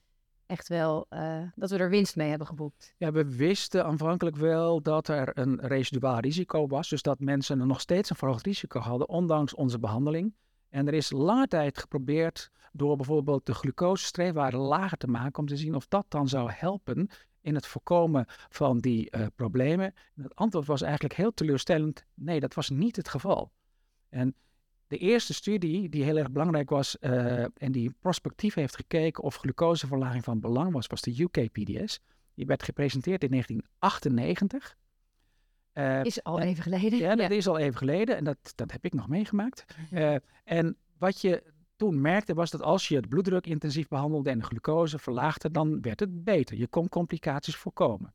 echt 0.46 0.69
wel, 0.69 1.06
dat 1.55 1.70
we 1.70 1.76
er 1.76 1.90
winst 1.90 2.17
mee 2.17 2.29
hebben 2.29 2.46
geboekt. 2.46 2.94
Ja, 2.96 3.12
we 3.12 3.36
wisten 3.36 3.84
aanvankelijk 3.84 4.36
wel 4.36 4.82
dat 4.82 5.08
er 5.08 5.39
een 5.39 5.60
residuaal 5.60 6.19
risico 6.19 6.67
was, 6.67 6.89
dus 6.89 7.03
dat 7.03 7.19
mensen 7.19 7.67
nog 7.67 7.81
steeds 7.81 8.10
een 8.10 8.17
verhoogd 8.17 8.46
risico 8.46 8.81
hadden, 8.81 9.08
ondanks 9.08 9.55
onze 9.55 9.79
behandeling. 9.79 10.34
En 10.69 10.86
er 10.86 10.94
is 10.94 11.10
lange 11.10 11.46
tijd 11.46 11.79
geprobeerd 11.79 12.51
door 12.72 12.96
bijvoorbeeld 12.96 13.46
de 13.46 13.55
glucosestreefwaarde 13.55 14.56
lager 14.56 14.98
te 14.98 15.06
maken 15.06 15.39
om 15.39 15.46
te 15.46 15.56
zien 15.56 15.74
of 15.74 15.86
dat 15.89 16.05
dan 16.08 16.29
zou 16.29 16.51
helpen 16.55 17.08
in 17.43 17.55
het 17.55 17.67
voorkomen 17.67 18.25
van 18.49 18.79
die 18.79 19.17
uh, 19.17 19.27
problemen. 19.34 19.94
En 20.15 20.22
het 20.22 20.34
antwoord 20.34 20.67
was 20.67 20.82
eigenlijk 20.82 21.15
heel 21.15 21.34
teleurstellend. 21.34 22.05
Nee, 22.15 22.41
dat 22.41 22.55
was 22.55 22.70
niet 22.70 22.96
het 22.96 23.08
geval. 23.08 23.53
En 24.08 24.34
de 24.87 24.99
eerste 24.99 25.34
studie 25.34 25.89
die 25.89 26.05
heel 26.05 26.17
erg 26.17 26.31
belangrijk 26.31 26.70
was 26.70 26.96
uh, 27.01 27.43
en 27.43 27.72
die 27.72 27.94
prospectief 28.01 28.55
heeft 28.55 28.77
gekeken 28.77 29.22
of 29.22 29.37
glucoseverlaging 29.37 30.25
van 30.25 30.41
belang 30.41 30.72
was, 30.72 30.87
was 30.87 31.01
de 31.01 31.22
UK-PDS. 31.22 32.01
Die 32.34 32.46
werd 32.46 32.63
gepresenteerd 32.63 33.22
in 33.25 33.31
1998. 33.31 34.77
Uh, 35.75 36.05
is 36.05 36.22
al 36.22 36.41
even 36.41 36.63
geleden. 36.63 36.99
Ja, 36.99 37.15
dat 37.15 37.31
ja. 37.31 37.37
is 37.37 37.49
al 37.49 37.58
even 37.58 37.77
geleden 37.77 38.17
en 38.17 38.25
dat, 38.25 38.53
dat 38.55 38.72
heb 38.72 38.84
ik 38.84 38.93
nog 38.93 39.08
meegemaakt. 39.08 39.65
Uh, 39.91 40.15
en 40.44 40.77
wat 40.99 41.20
je 41.20 41.43
toen 41.82 42.01
merkte 42.01 42.34
was 42.34 42.51
dat 42.51 42.62
als 42.62 42.89
je 42.89 42.96
het 42.96 43.08
bloeddruk 43.08 43.46
intensief 43.46 43.89
behandelde 43.89 44.31
en 44.31 44.39
de 44.39 44.44
glucose 44.44 44.98
verlaagde, 44.98 45.51
dan 45.51 45.81
werd 45.81 46.01
het 46.01 46.24
beter. 46.24 46.56
Je 46.56 46.67
kon 46.67 46.89
complicaties 46.89 47.56
voorkomen. 47.56 48.15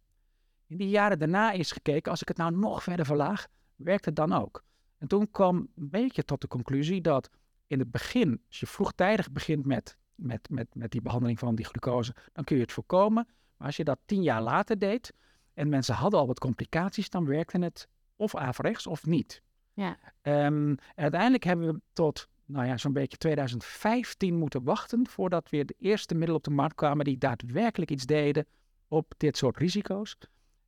In 0.68 0.78
die 0.78 0.90
jaren 0.90 1.20
daarna 1.20 1.52
is 1.52 1.72
gekeken, 1.72 2.12
als 2.12 2.22
ik 2.22 2.28
het 2.28 2.38
nou 2.38 2.56
nog 2.56 2.84
verder 2.84 3.06
verlaag, 3.06 3.48
werkt 3.76 4.06
het 4.06 4.16
dan 4.16 4.34
ook? 4.34 4.64
En 4.98 5.08
toen 5.08 5.32
kwam 5.32 5.56
een 5.56 5.90
beetje 5.90 6.24
tot 6.24 6.42
de 6.42 6.48
conclusie 6.48 7.02
dat 7.02 7.30
in 7.68 7.80
het 7.80 7.92
begin, 7.92 8.42
als 8.48 8.60
je 8.60 8.68
vroegtijdig 8.68 9.32
begint 9.32 9.66
met, 9.66 9.98
met, 10.16 10.50
met, 10.50 10.68
met 10.76 10.92
die 10.92 11.02
behandeling 11.02 11.40
van 11.40 11.56
die 11.56 11.66
glucose, 11.66 12.16
dan 12.34 12.44
kun 12.44 12.56
je 12.56 12.62
het 12.62 12.72
voorkomen. 12.72 13.28
Maar 13.58 13.68
als 13.68 13.78
je 13.78 13.84
dat 13.84 14.00
tien 14.06 14.24
jaar 14.24 14.42
later 14.42 14.80
deed, 14.80 15.14
en 15.54 15.70
mensen 15.70 15.96
hadden 15.96 16.20
al 16.20 16.28
wat 16.28 16.40
complicaties, 16.40 17.10
dan 17.10 17.26
werkte 17.26 17.60
het 17.60 17.88
of 18.16 18.36
averechts 18.36 18.88
of 18.88 19.06
niet. 19.06 19.42
Ja. 19.74 19.98
Um, 20.22 20.76
uiteindelijk 20.96 21.44
hebben 21.44 21.74
we 21.74 21.82
tot 21.94 22.28
nou 22.48 22.66
ja, 22.66 22.78
zo'n 22.78 22.94
beetje 22.94 23.18
2015 23.18 24.36
moeten 24.36 24.64
wachten 24.64 25.08
voordat 25.08 25.50
weer 25.50 25.66
de 25.66 25.76
eerste 25.80 26.14
middelen 26.14 26.38
op 26.38 26.44
de 26.44 26.50
markt 26.52 26.76
kwamen 26.76 27.06
die 27.06 27.18
daadwerkelijk 27.18 27.92
iets 27.92 28.06
deden 28.06 28.46
op 28.88 29.14
dit 29.18 29.38
soort 29.38 29.58
risico's. 29.58 30.18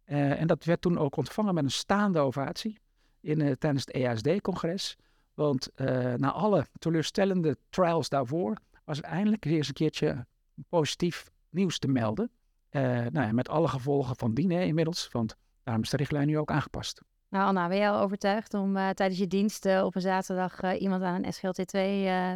Uh, 0.06 0.42
en 0.42 0.48
dat 0.48 0.64
werd 0.64 0.82
toen 0.82 0.98
ook 0.98 1.16
ontvangen 1.16 1.54
met 1.54 1.64
een 1.64 1.72
staande 1.72 2.20
ovatie 2.20 2.80
in, 3.22 3.40
uh, 3.40 3.52
tijdens 3.52 3.86
het 3.86 3.96
EASD-congres. 3.96 4.98
Want 5.34 5.70
uh, 5.76 6.14
na 6.14 6.32
alle 6.32 6.66
teleurstellende 6.80 7.58
trials 7.70 8.10
daarvoor 8.10 8.58
was 8.84 8.98
er 8.98 9.04
eindelijk 9.04 9.46
eens 9.46 9.68
een 9.68 9.74
keertje 9.74 10.26
positief 10.70 11.32
nieuws 11.50 11.80
te 11.80 11.88
melden. 11.88 12.32
Nou 12.72 13.12
ja, 13.12 13.32
met 13.32 13.50
alle 13.50 13.68
gevolgen 13.68 14.16
van 14.16 14.34
dien 14.34 14.52
inmiddels. 14.52 15.10
Want 15.12 15.36
Daarom 15.70 15.88
is 15.88 15.94
de 15.94 15.98
richtlijn 15.98 16.28
nu 16.28 16.38
ook 16.38 16.52
aangepast. 16.52 17.02
Nou 17.30 17.46
Anna, 17.46 17.68
ben 17.68 17.78
jij 17.78 17.90
al 17.90 18.02
overtuigd 18.02 18.54
om 18.54 18.78
uh, 18.78 18.90
tijdens 18.90 19.20
je 19.20 19.28
dienst 19.28 19.66
uh, 19.66 19.84
op 19.86 19.96
een 19.96 20.02
zaterdag 20.02 20.64
uh, 20.64 20.82
iemand 20.82 21.04
aan 21.04 21.24
een 21.24 21.34
SGLT2 21.34 21.80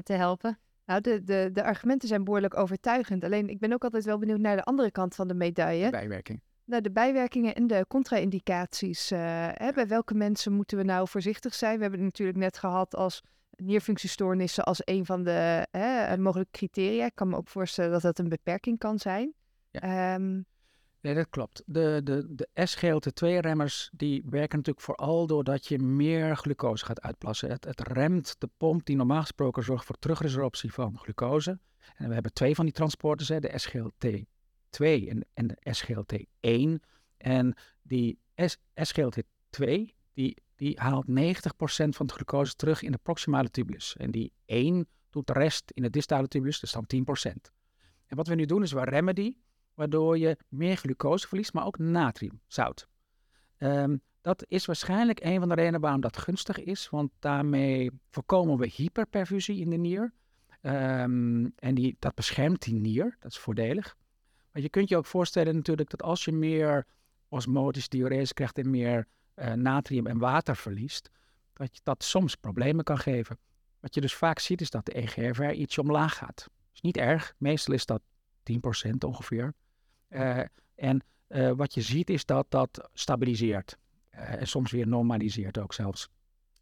te 0.04 0.14
helpen? 0.14 0.60
Nou, 0.86 1.02
de, 1.02 1.24
de, 1.24 1.50
de 1.54 1.64
argumenten 1.64 2.08
zijn 2.08 2.24
behoorlijk 2.24 2.58
overtuigend. 2.58 3.24
Alleen 3.24 3.50
ik 3.50 3.60
ben 3.60 3.74
ook 3.74 3.84
altijd 3.84 4.06
wel 4.06 4.18
benieuwd 4.18 4.40
naar 4.40 4.56
de 4.56 4.64
andere 4.64 4.92
kant 4.92 5.16
van 5.16 5.28
de 5.28 5.34
medaille. 5.34 5.86
De 5.86 5.92
bijwerking. 5.92 6.42
Nou, 6.66 6.82
de 6.82 6.92
bijwerkingen 6.92 7.56
en 7.56 7.68
de 7.68 7.86
contra-indicaties. 7.88 9.10
Hè, 9.10 9.72
bij 9.74 9.88
welke 9.88 10.14
mensen 10.14 10.54
moeten 10.54 10.78
we 10.78 10.84
nou 10.84 11.08
voorzichtig 11.08 11.54
zijn? 11.54 11.76
We 11.76 11.82
hebben 11.82 12.00
het 12.00 12.10
natuurlijk 12.10 12.38
net 12.38 12.58
gehad 12.58 12.96
als 12.96 13.22
nierfunctiestoornissen 13.50 14.64
als 14.64 14.82
een 14.84 15.06
van 15.06 15.24
de 15.24 15.68
hè, 15.72 16.18
mogelijke 16.18 16.52
criteria. 16.52 17.06
Ik 17.06 17.16
kan 17.16 17.30
me 17.30 17.36
ook 17.36 17.48
voorstellen 17.48 17.92
dat 17.92 18.02
dat 18.02 18.20
een 18.20 18.30
beperking 18.30 18.78
kan 18.78 19.00
zijn. 19.00 19.34
Ja. 19.72 20.14
Um, 20.16 20.46
nee, 21.04 21.14
dat 21.14 21.30
klopt. 21.30 21.64
De, 21.66 22.02
de, 22.04 22.36
de 22.36 22.48
SGLT2-remmers 22.68 23.90
die 23.94 24.24
werken 24.30 24.58
natuurlijk 24.58 24.86
vooral 24.86 25.28
doordat 25.28 25.68
je 25.68 25.80
meer 25.80 26.38
glucose 26.38 26.86
gaat 26.86 27.02
uitplassen. 27.02 27.50
Het, 27.50 27.66
het 27.66 27.88
remt 27.88 28.36
de 28.38 28.50
pomp 28.58 28.86
die 28.86 28.96
normaal 28.96 29.22
gesproken 29.22 29.64
zorgt 29.64 29.86
voor 29.86 30.00
terugresorptie 30.00 30.74
van 30.74 30.98
glucose. 30.98 31.60
En 31.96 32.08
we 32.08 32.14
hebben 32.14 32.34
twee 32.34 32.56
van 32.56 32.66
die 32.66 32.74
transporters, 32.74 33.30
hè, 33.30 33.40
de 33.40 33.60
SGLT2 33.62 35.08
en, 35.10 35.26
en 35.34 35.48
de 35.48 35.58
SGLT1. 35.76 36.86
En 37.18 37.56
die 37.82 38.20
S, 38.36 38.58
SGLT2 38.76 39.66
die 40.14 40.42
die 40.56 40.80
haalt 40.80 41.08
90% 41.08 41.12
van 41.90 42.06
de 42.06 42.14
glucose 42.14 42.56
terug 42.56 42.82
in 42.82 42.92
de 42.92 43.00
proximale 43.04 43.50
tubulus. 43.50 43.96
En 43.98 44.12
die 44.12 44.32
1 44.46 44.88
doet 45.10 45.28
de 45.28 45.34
rest 45.34 45.72
in 45.72 45.82
de 45.84 45.90
distale 45.90 46.28
tubulus, 46.28 46.60
dus 46.60 46.72
dan 46.72 46.86
10%. 46.96 47.52
En 48.06 48.16
wat 48.16 48.28
we 48.28 48.36
nu 48.36 48.46
doen 48.46 48.64
is 48.64 48.72
we 48.72 48.84
remmen 48.84 49.16
die, 49.16 49.42
waardoor 49.76 50.18
je 50.18 50.38
meer 50.50 50.76
glucose 50.76 51.28
verliest, 51.28 51.54
maar 51.54 51.66
ook 51.66 51.78
natrium, 51.78 52.42
zout. 52.48 52.88
Um, 53.58 54.02
dat 54.22 54.46
is 54.48 54.66
waarschijnlijk 54.66 55.20
een 55.24 55.40
van 55.40 55.50
de 55.50 55.56
redenen 55.56 55.82
waarom 55.82 56.02
dat 56.02 56.18
gunstig 56.18 56.58
is, 56.64 56.90
want 56.90 57.12
daarmee 57.20 57.92
voorkomen 58.10 58.58
we 58.58 58.68
hyperperfusie 58.68 59.60
in 59.60 59.70
de 59.70 59.78
nier. 59.78 60.14
Um, 60.62 61.54
en 61.56 61.76
die, 61.76 61.96
dat 62.00 62.16
beschermt 62.16 62.62
die 62.62 62.74
nier, 62.74 63.16
dat 63.20 63.32
is 63.32 63.38
voordelig. 63.38 63.96
Maar 64.52 64.62
je 64.62 64.70
kunt 64.70 64.90
je 64.90 64.98
ook 64.98 65.06
voorstellen 65.06 65.56
natuurlijk 65.56 65.90
dat 65.90 66.04
als 66.04 66.26
je 66.26 66.32
meer 66.32 66.88
osmotische 67.28 67.90
diurese 67.90 68.34
krijgt 68.34 68.58
en 68.58 68.70
meer 68.70 69.08
uh, 69.36 69.52
natrium 69.54 70.08
en 70.08 70.18
water 70.18 70.56
verliest, 70.56 71.10
dat 71.54 71.76
je 71.76 71.82
dat 71.84 72.04
soms 72.04 72.36
problemen 72.36 72.84
kan 72.84 72.98
geven. 72.98 73.38
Wat 73.80 73.96
je 73.96 74.02
dus 74.02 74.14
vaak 74.14 74.40
ziet 74.40 74.62
is 74.62 74.70
dat 74.70 74.86
de 74.86 74.92
EGFR 74.92 75.52
ietsje 75.52 75.82
omlaag 75.82 76.18
gaat. 76.18 76.50
is 76.74 76.82
niet 76.82 76.98
erg, 76.98 77.34
meestal 77.38 77.74
is 77.74 77.86
dat 77.86 78.02
10% 78.52 78.54
ongeveer. 79.06 79.54
Uh, 80.14 80.40
en 80.76 81.04
uh, 81.30 81.52
wat 81.52 81.74
je 81.74 81.82
ziet 81.82 82.10
is 82.10 82.26
dat 82.26 82.46
dat 82.50 82.90
stabiliseert. 82.94 83.78
en 84.10 84.48
soms 84.48 84.72
weer 84.72 84.88
normaliseert 84.88 85.58
ook 85.58 85.74
zelfs. 85.74 86.10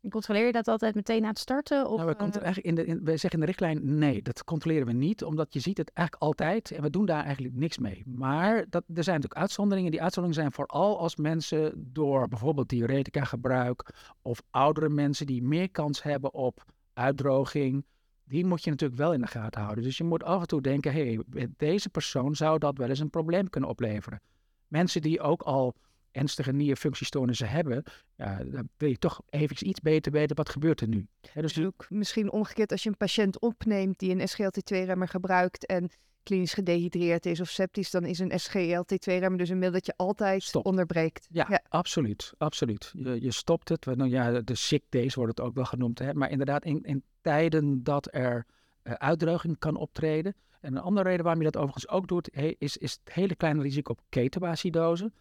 Controleer 0.09 0.45
je 0.45 0.51
dat 0.51 0.67
altijd 0.67 0.95
meteen 0.95 1.21
na 1.21 1.27
het 1.27 1.39
starten? 1.39 1.89
Of, 1.89 1.97
nou, 1.97 2.15
we, 2.15 2.39
eigenlijk 2.39 2.57
in 2.57 2.75
de, 2.75 2.85
in, 2.85 3.03
we 3.03 3.11
zeggen 3.17 3.31
in 3.31 3.39
de 3.39 3.45
richtlijn 3.45 3.97
nee, 3.97 4.21
dat 4.21 4.43
controleren 4.43 4.87
we 4.87 4.93
niet, 4.93 5.23
omdat 5.23 5.53
je 5.53 5.59
ziet 5.59 5.77
het 5.77 5.91
eigenlijk 5.93 6.25
altijd 6.25 6.71
en 6.71 6.81
we 6.81 6.89
doen 6.89 7.05
daar 7.05 7.23
eigenlijk 7.23 7.55
niks 7.55 7.77
mee. 7.77 8.03
Maar 8.05 8.65
dat, 8.69 8.83
er 8.93 9.03
zijn 9.03 9.15
natuurlijk 9.15 9.41
uitzonderingen. 9.41 9.91
Die 9.91 10.01
uitzonderingen 10.01 10.43
zijn 10.43 10.67
vooral 10.67 10.99
als 10.99 11.15
mensen 11.15 11.73
door 11.93 12.27
bijvoorbeeld 12.27 12.69
diuretica 12.69 13.23
gebruik 13.23 13.93
of 14.21 14.41
oudere 14.49 14.89
mensen 14.89 15.25
die 15.25 15.43
meer 15.43 15.69
kans 15.69 16.03
hebben 16.03 16.33
op 16.33 16.63
uitdroging, 16.93 17.85
die 18.31 18.45
moet 18.45 18.63
je 18.63 18.69
natuurlijk 18.69 18.99
wel 18.99 19.13
in 19.13 19.21
de 19.21 19.27
gaten 19.27 19.61
houden. 19.61 19.83
Dus 19.83 19.97
je 19.97 20.03
moet 20.03 20.23
af 20.23 20.41
en 20.41 20.47
toe 20.47 20.61
denken, 20.61 20.93
hé, 20.93 21.19
hey, 21.31 21.47
deze 21.57 21.89
persoon 21.89 22.35
zou 22.35 22.59
dat 22.59 22.77
wel 22.77 22.89
eens 22.89 22.99
een 22.99 23.09
probleem 23.09 23.49
kunnen 23.49 23.69
opleveren. 23.69 24.21
Mensen 24.67 25.01
die 25.01 25.19
ook 25.19 25.41
al 25.41 25.75
ernstige 26.11 26.51
nierfunctiestoornissen 26.51 27.49
hebben, 27.49 27.83
ja, 28.15 28.43
dan 28.43 28.69
wil 28.77 28.89
je 28.89 28.97
toch 28.97 29.21
even 29.29 29.67
iets 29.67 29.79
beter 29.79 30.11
weten 30.11 30.35
wat 30.35 30.49
gebeurt 30.49 30.81
er 30.81 30.87
nu. 30.87 31.07
He, 31.31 31.41
dus 31.41 31.59
ook 31.59 31.85
misschien 31.89 32.31
omgekeerd 32.31 32.71
als 32.71 32.83
je 32.83 32.89
een 32.89 32.97
patiënt 32.97 33.39
opneemt 33.39 33.99
die 33.99 34.15
een 34.15 34.27
SGLT2-remmer 34.29 35.07
gebruikt 35.07 35.65
en 35.65 35.89
klinisch 36.23 36.53
gedehydreerd 36.53 37.25
is 37.25 37.39
of 37.39 37.49
septisch, 37.49 37.91
dan 37.91 38.05
is 38.05 38.19
een 38.19 38.31
SGLT2-remmer 38.39 39.37
dus 39.37 39.49
een 39.49 39.59
middel 39.59 39.71
dat 39.71 39.85
je 39.85 39.93
altijd 39.95 40.43
Stop. 40.43 40.65
onderbreekt. 40.65 41.27
Ja, 41.31 41.45
ja, 41.49 41.61
absoluut. 41.69 42.33
absoluut. 42.37 42.91
Je, 42.95 43.21
je 43.21 43.31
stopt 43.31 43.69
het. 43.69 43.85
Nou 43.85 44.09
ja, 44.09 44.41
de 44.41 44.55
sick 44.55 44.83
days 44.89 45.15
wordt 45.15 45.37
het 45.37 45.47
ook 45.47 45.55
wel 45.55 45.65
genoemd. 45.65 45.99
Hè? 45.99 46.13
Maar 46.13 46.29
inderdaad, 46.29 46.65
in, 46.65 46.83
in 46.83 47.03
tijden 47.21 47.83
dat 47.83 48.13
er 48.13 48.45
uh, 48.83 48.93
uitdroging 48.93 49.59
kan 49.59 49.75
optreden. 49.75 50.35
En 50.59 50.75
een 50.75 50.81
andere 50.81 51.09
reden 51.09 51.23
waarom 51.23 51.43
je 51.43 51.51
dat 51.51 51.61
overigens 51.61 51.89
ook 51.89 52.07
doet, 52.07 52.29
is, 52.57 52.77
is 52.77 52.99
het 53.03 53.13
hele 53.13 53.35
kleine 53.35 53.61
risico 53.61 53.91
op 53.91 54.01
ketoacidose 54.09 55.11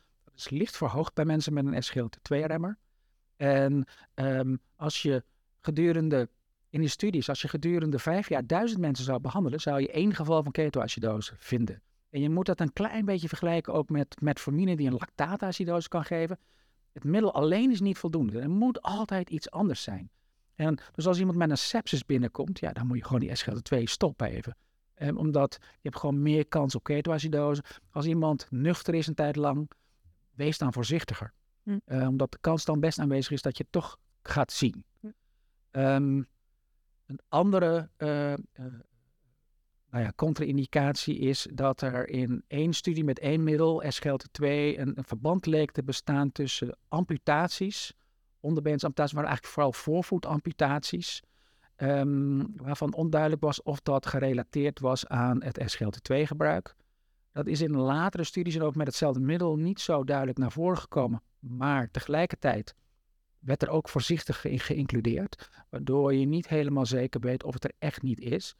is 0.40 0.50
licht 0.50 0.76
verhoogd 0.76 1.14
bij 1.14 1.24
mensen 1.24 1.52
met 1.52 1.66
een 1.66 1.82
SGLT2-remmer. 1.84 2.78
En 3.36 3.84
um, 4.14 4.60
als 4.76 5.02
je 5.02 5.24
gedurende, 5.60 6.28
in 6.70 6.80
die 6.80 6.88
studies, 6.88 7.28
als 7.28 7.42
je 7.42 7.48
gedurende 7.48 7.98
vijf 7.98 8.28
jaar 8.28 8.46
duizend 8.46 8.80
mensen 8.80 9.04
zou 9.04 9.20
behandelen, 9.20 9.60
zou 9.60 9.80
je 9.80 9.90
één 9.90 10.14
geval 10.14 10.42
van 10.42 10.52
ketoacidose 10.52 11.34
vinden. 11.36 11.82
En 12.10 12.20
je 12.20 12.30
moet 12.30 12.46
dat 12.46 12.60
een 12.60 12.72
klein 12.72 13.04
beetje 13.04 13.28
vergelijken 13.28 13.72
ook 13.72 13.88
met 13.88 14.20
metformine 14.20 14.76
die 14.76 14.86
een 14.86 14.92
lactaatacidose 14.98 15.88
kan 15.88 16.04
geven. 16.04 16.38
Het 16.92 17.04
middel 17.04 17.34
alleen 17.34 17.70
is 17.70 17.80
niet 17.80 17.98
voldoende. 17.98 18.40
Er 18.40 18.50
moet 18.50 18.82
altijd 18.82 19.30
iets 19.30 19.50
anders 19.50 19.82
zijn. 19.82 20.10
En 20.60 20.78
dus 20.94 21.06
als 21.06 21.18
iemand 21.18 21.38
met 21.38 21.50
een 21.50 21.58
sepsis 21.58 22.06
binnenkomt, 22.06 22.58
ja, 22.58 22.72
dan 22.72 22.86
moet 22.86 22.96
je 22.96 23.04
gewoon 23.04 23.20
die 23.20 23.36
SGLT2 23.36 23.82
stoppen 23.82 24.26
even. 24.26 24.56
Um, 24.96 25.16
omdat 25.16 25.58
je 25.60 25.78
hebt 25.82 25.96
gewoon 25.96 26.22
meer 26.22 26.46
kans 26.46 26.74
op 26.74 26.82
ketoacidose. 26.82 27.62
Als 27.90 28.06
iemand 28.06 28.46
nuchter 28.50 28.94
is 28.94 29.06
een 29.06 29.14
tijd 29.14 29.36
lang, 29.36 29.70
wees 30.34 30.58
dan 30.58 30.72
voorzichtiger. 30.72 31.32
Hm. 31.62 31.78
Uh, 31.86 32.08
omdat 32.08 32.32
de 32.32 32.38
kans 32.40 32.64
dan 32.64 32.80
best 32.80 32.98
aanwezig 32.98 33.32
is 33.32 33.42
dat 33.42 33.56
je 33.56 33.62
het 33.62 33.72
toch 33.72 33.98
gaat 34.22 34.52
zien. 34.52 34.84
Hm. 35.00 35.06
Um, 35.70 36.28
een 37.06 37.20
andere 37.28 37.88
uh, 37.98 38.32
uh, 38.32 38.36
nou 39.90 40.04
ja, 40.04 40.12
contra-indicatie 40.16 41.18
is 41.18 41.46
dat 41.52 41.80
er 41.80 42.08
in 42.08 42.44
één 42.46 42.72
studie 42.72 43.04
met 43.04 43.18
één 43.18 43.44
middel, 43.44 43.84
SGLT2, 43.84 44.42
een, 44.42 44.98
een 44.98 45.04
verband 45.04 45.46
leek 45.46 45.70
te 45.70 45.82
bestaan 45.82 46.32
tussen 46.32 46.76
amputaties, 46.88 47.94
onderbensamputaties, 48.40 49.14
maar 49.14 49.24
eigenlijk 49.24 49.54
vooral 49.54 49.72
voorvoetamputaties, 49.72 51.22
um, 51.76 52.46
waarvan 52.56 52.94
onduidelijk 52.94 53.42
was 53.42 53.62
of 53.62 53.80
dat 53.80 54.06
gerelateerd 54.06 54.80
was 54.80 55.06
aan 55.06 55.42
het 55.42 55.60
SGLT2-gebruik. 55.72 56.74
Dat 57.32 57.46
is 57.46 57.60
in 57.60 57.76
latere 57.76 58.24
studies 58.24 58.54
en 58.54 58.62
ook 58.62 58.74
met 58.74 58.86
hetzelfde 58.86 59.20
middel 59.20 59.56
niet 59.56 59.80
zo 59.80 60.04
duidelijk 60.04 60.38
naar 60.38 60.52
voren 60.52 60.78
gekomen. 60.78 61.22
Maar 61.38 61.90
tegelijkertijd 61.90 62.74
werd 63.38 63.62
er 63.62 63.68
ook 63.68 63.88
voorzichtig 63.88 64.44
in 64.44 64.60
geïncludeerd, 64.60 65.50
waardoor 65.68 66.14
je 66.14 66.26
niet 66.26 66.48
helemaal 66.48 66.86
zeker 66.86 67.20
weet 67.20 67.44
of 67.44 67.54
het 67.54 67.64
er 67.64 67.72
echt 67.78 68.02
niet 68.02 68.20
is. 68.20 68.56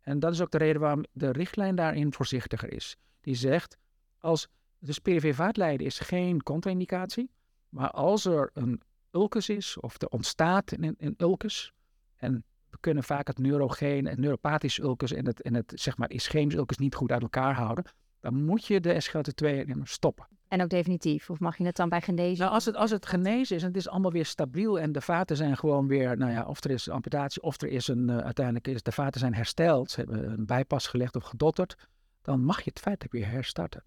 En 0.00 0.18
dat 0.18 0.32
is 0.32 0.40
ook 0.40 0.50
de 0.50 0.58
reden 0.58 0.80
waarom 0.80 1.04
de 1.12 1.30
richtlijn 1.30 1.74
daarin 1.74 2.12
voorzichtiger 2.12 2.72
is. 2.72 2.96
Die 3.20 3.34
zegt, 3.34 3.78
als 4.18 4.48
de 4.78 4.92
spirivaatlijden 4.92 5.86
is 5.86 5.98
geen 5.98 6.42
contra-indicatie, 6.42 7.30
maar 7.68 7.90
als 7.90 8.24
er 8.24 8.50
een 8.54 8.82
ulcus 9.12 9.48
is, 9.48 9.78
of 9.80 10.02
er 10.02 10.08
ontstaat 10.08 10.72
een, 10.72 10.94
een 10.98 11.14
ulcus, 11.16 11.72
en 12.16 12.44
we 12.70 12.76
kunnen 12.80 13.04
vaak 13.04 13.26
het 13.26 13.38
neurogeen, 13.38 14.06
het 14.06 14.18
neuropathisch 14.18 14.78
ulcus 14.78 15.12
en 15.12 15.26
het, 15.26 15.42
en 15.42 15.54
het 15.54 15.72
zeg 15.74 15.96
maar 15.96 16.10
ischemisch 16.10 16.54
ulcus 16.54 16.78
niet 16.78 16.94
goed 16.94 17.12
uit 17.12 17.22
elkaar 17.22 17.54
houden, 17.54 17.84
dan 18.20 18.44
moet 18.44 18.66
je 18.66 18.80
de 18.80 19.02
SGLT2 19.02 19.82
stoppen. 19.82 20.26
En 20.48 20.62
ook 20.62 20.68
definitief? 20.68 21.30
Of 21.30 21.40
mag 21.40 21.56
je 21.56 21.64
het 21.64 21.76
dan 21.76 21.88
bij 21.88 22.00
genezen? 22.00 22.38
Nou, 22.38 22.52
als 22.52 22.64
het, 22.64 22.76
als 22.76 22.90
het 22.90 23.06
genezen 23.06 23.56
is 23.56 23.62
en 23.62 23.68
het 23.68 23.76
is 23.76 23.88
allemaal 23.88 24.12
weer 24.12 24.26
stabiel 24.26 24.80
en 24.80 24.92
de 24.92 25.00
vaten 25.00 25.36
zijn 25.36 25.56
gewoon 25.56 25.86
weer, 25.86 26.16
nou 26.16 26.32
ja, 26.32 26.44
of 26.44 26.64
er 26.64 26.70
is 26.70 26.88
amputatie 26.88 27.42
of 27.42 27.60
er 27.60 27.68
is 27.68 27.88
een, 27.88 28.08
uh, 28.08 28.18
uiteindelijk 28.18 28.68
is 28.68 28.82
de 28.82 28.92
vaten 28.92 29.20
zijn 29.20 29.34
hersteld, 29.34 29.90
ze 29.90 30.00
hebben 30.00 30.30
een 30.32 30.46
bijpas 30.46 30.86
gelegd 30.86 31.16
of 31.16 31.24
gedotterd, 31.24 31.74
dan 32.22 32.44
mag 32.44 32.56
je 32.56 32.70
het 32.70 32.80
feitelijk 32.80 33.12
weer 33.14 33.30
herstarten. 33.30 33.84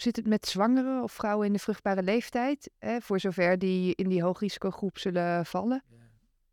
Zit 0.00 0.16
het 0.16 0.26
met 0.26 0.46
zwangeren 0.46 1.02
of 1.02 1.12
vrouwen 1.12 1.46
in 1.46 1.52
de 1.52 1.58
vruchtbare 1.58 2.02
leeftijd, 2.02 2.70
hè, 2.78 3.00
voor 3.00 3.20
zover 3.20 3.58
die 3.58 3.94
in 3.94 4.08
die 4.08 4.22
hoogrisicogroep 4.22 4.98
zullen 4.98 5.46
vallen? 5.46 5.82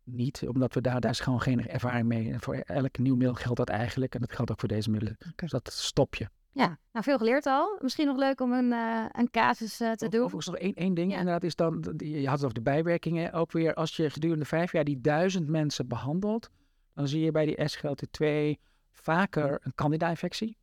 Niet, 0.04 0.42
omdat 0.48 0.74
we 0.74 0.80
daar, 0.80 1.00
daar 1.00 1.10
is 1.10 1.20
gewoon 1.20 1.40
geen 1.40 1.68
ervaring 1.68 2.06
mee. 2.06 2.32
En 2.32 2.40
voor 2.40 2.54
elk 2.54 2.98
nieuw 2.98 3.16
middel 3.16 3.34
geldt 3.34 3.56
dat 3.56 3.68
eigenlijk. 3.68 4.14
En 4.14 4.20
dat 4.20 4.32
geldt 4.32 4.50
ook 4.50 4.58
voor 4.58 4.68
deze 4.68 4.90
middelen. 4.90 5.16
Dus 5.36 5.50
dat 5.50 5.72
stop 5.72 6.14
je. 6.14 6.28
Ja, 6.52 6.78
nou 6.92 7.04
veel 7.04 7.18
geleerd 7.18 7.46
al. 7.46 7.78
Misschien 7.80 8.06
nog 8.06 8.16
leuk 8.16 8.40
om 8.40 8.52
een, 8.52 8.70
uh, 8.70 9.04
een 9.12 9.30
casus 9.30 9.80
uh, 9.80 9.92
te 9.92 10.08
doen. 10.08 10.22
Overigens 10.22 10.46
nog 10.46 10.56
één, 10.56 10.74
één 10.74 10.94
ding. 10.94 11.12
Ja. 11.12 11.18
Inderdaad 11.18 11.42
is 11.42 11.56
dan, 11.56 11.94
je 11.96 12.26
had 12.26 12.34
het 12.34 12.42
over 12.42 12.54
de 12.54 12.62
bijwerkingen. 12.62 13.32
Ook 13.32 13.52
weer, 13.52 13.74
als 13.74 13.96
je 13.96 14.10
gedurende 14.10 14.44
vijf 14.44 14.72
jaar 14.72 14.84
die 14.84 15.00
duizend 15.00 15.48
mensen 15.48 15.88
behandelt, 15.88 16.50
dan 16.94 17.08
zie 17.08 17.20
je 17.20 17.30
bij 17.30 17.46
die 17.46 17.58
SGLT2 17.58 18.60
vaker 18.90 19.60
een 19.62 19.74
candida-infectie. 19.74 20.57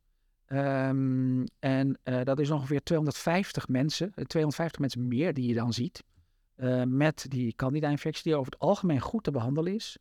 Um, 0.48 1.44
en 1.58 1.98
uh, 2.04 2.22
dat 2.22 2.38
is 2.38 2.50
ongeveer 2.50 2.82
250 2.82 3.68
mensen, 3.68 4.12
250 4.14 4.80
mensen 4.80 5.08
meer 5.08 5.34
die 5.34 5.48
je 5.48 5.54
dan 5.54 5.72
ziet. 5.72 6.04
met 6.86 7.26
die 7.28 7.54
candida-infectie 7.54 8.22
die 8.22 8.36
over 8.36 8.52
het 8.52 8.60
algemeen 8.60 9.00
goed 9.00 9.24
te 9.24 9.30
behandelen 9.30 9.74
is. 9.74 9.98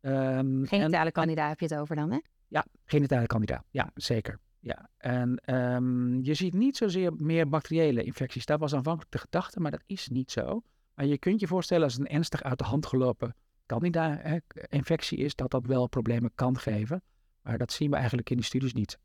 Um, 0.00 0.66
Genitale 0.66 1.12
candida 1.12 1.48
heb 1.48 1.60
je 1.60 1.66
het 1.66 1.74
over 1.74 1.96
dan, 1.96 2.10
hè? 2.10 2.18
Ja, 2.48 2.66
genitale 2.84 3.26
candida. 3.26 3.64
Ja, 3.70 3.90
zeker. 3.94 4.38
Ja, 4.60 4.88
en 4.96 5.36
ehm, 5.36 6.20
je 6.20 6.34
ziet 6.34 6.54
niet 6.54 6.76
zozeer 6.76 7.12
meer 7.16 7.48
bacteriële 7.48 8.02
infecties. 8.02 8.46
Dat 8.46 8.60
was 8.60 8.74
aanvankelijk 8.74 9.12
de 9.12 9.18
gedachte, 9.18 9.60
maar 9.60 9.70
dat 9.70 9.82
is 9.86 10.08
niet 10.08 10.30
zo. 10.30 10.62
Maar 10.94 11.06
je 11.06 11.18
kunt 11.18 11.40
je 11.40 11.46
voorstellen 11.46 11.84
als 11.84 11.92
het 11.92 12.02
een 12.02 12.14
ernstig 12.14 12.42
uit 12.42 12.58
de 12.58 12.64
hand 12.64 12.86
gelopen 12.86 13.34
candida-infectie 13.66 15.18
is, 15.18 15.34
dat 15.34 15.50
dat 15.50 15.66
wel 15.66 15.86
problemen 15.86 16.30
kan 16.34 16.58
geven. 16.58 17.02
Maar 17.42 17.58
dat 17.58 17.72
zien 17.72 17.90
we 17.90 17.96
eigenlijk 17.96 18.30
in 18.30 18.36
die 18.36 18.44
studies 18.44 18.72
niet. 18.72 18.98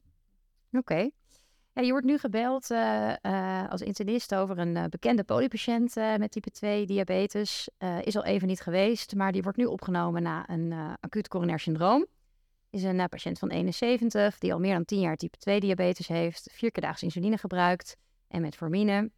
Oké. 0.71 1.09
Ja, 1.73 1.83
je 1.83 1.91
wordt 1.91 2.05
nu 2.05 2.17
gebeld 2.17 2.71
uh, 2.71 3.13
uh, 3.21 3.69
als 3.69 3.81
internist 3.81 4.35
over 4.35 4.57
een 4.57 4.75
uh, 4.75 4.83
bekende 4.85 5.23
polypatiënt 5.23 5.95
met 5.95 6.31
type 6.31 6.51
2 6.51 6.85
diabetes. 6.85 7.69
is 8.01 8.15
al 8.15 8.23
even 8.23 8.47
niet 8.47 8.61
geweest, 8.61 9.15
maar 9.15 9.31
die 9.31 9.41
wordt 9.41 9.57
nu 9.57 9.65
opgenomen 9.65 10.21
na 10.21 10.49
een 10.49 10.73
acuut 10.99 11.27
coronair 11.27 11.59
syndroom. 11.59 12.05
Is 12.69 12.83
een 12.83 13.09
patiënt 13.09 13.39
van 13.39 13.49
71 13.49 14.37
die 14.37 14.53
al 14.53 14.59
meer 14.59 14.73
dan 14.73 14.85
10 14.85 14.99
jaar 14.99 15.15
type 15.15 15.37
2 15.37 15.59
diabetes 15.59 16.07
heeft, 16.07 16.49
vier 16.51 16.71
keer 16.71 16.83
daags 16.83 17.03
insuline 17.03 17.37
gebruikt 17.37 17.97
en 18.27 18.41
met 18.41 18.55
formine. 18.55 19.11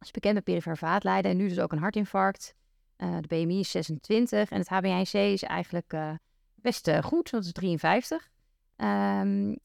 Is 0.00 0.10
bekend 0.10 0.34
met 0.34 0.44
perifere 0.44 0.76
vaatlijden 0.76 1.30
en 1.30 1.36
nu 1.36 1.48
dus 1.48 1.60
ook 1.60 1.72
een 1.72 1.78
hartinfarct. 1.78 2.54
de 2.96 3.26
BMI 3.28 3.58
is 3.58 3.70
26 3.70 4.50
en 4.50 4.58
het 4.58 4.68
HbA1c 4.68 5.18
is 5.18 5.42
eigenlijk 5.42 5.96
best 6.54 6.90
goed, 7.00 7.30
dat 7.30 7.44
is 7.44 7.52
53. 7.52 8.30
Um, 8.76 9.56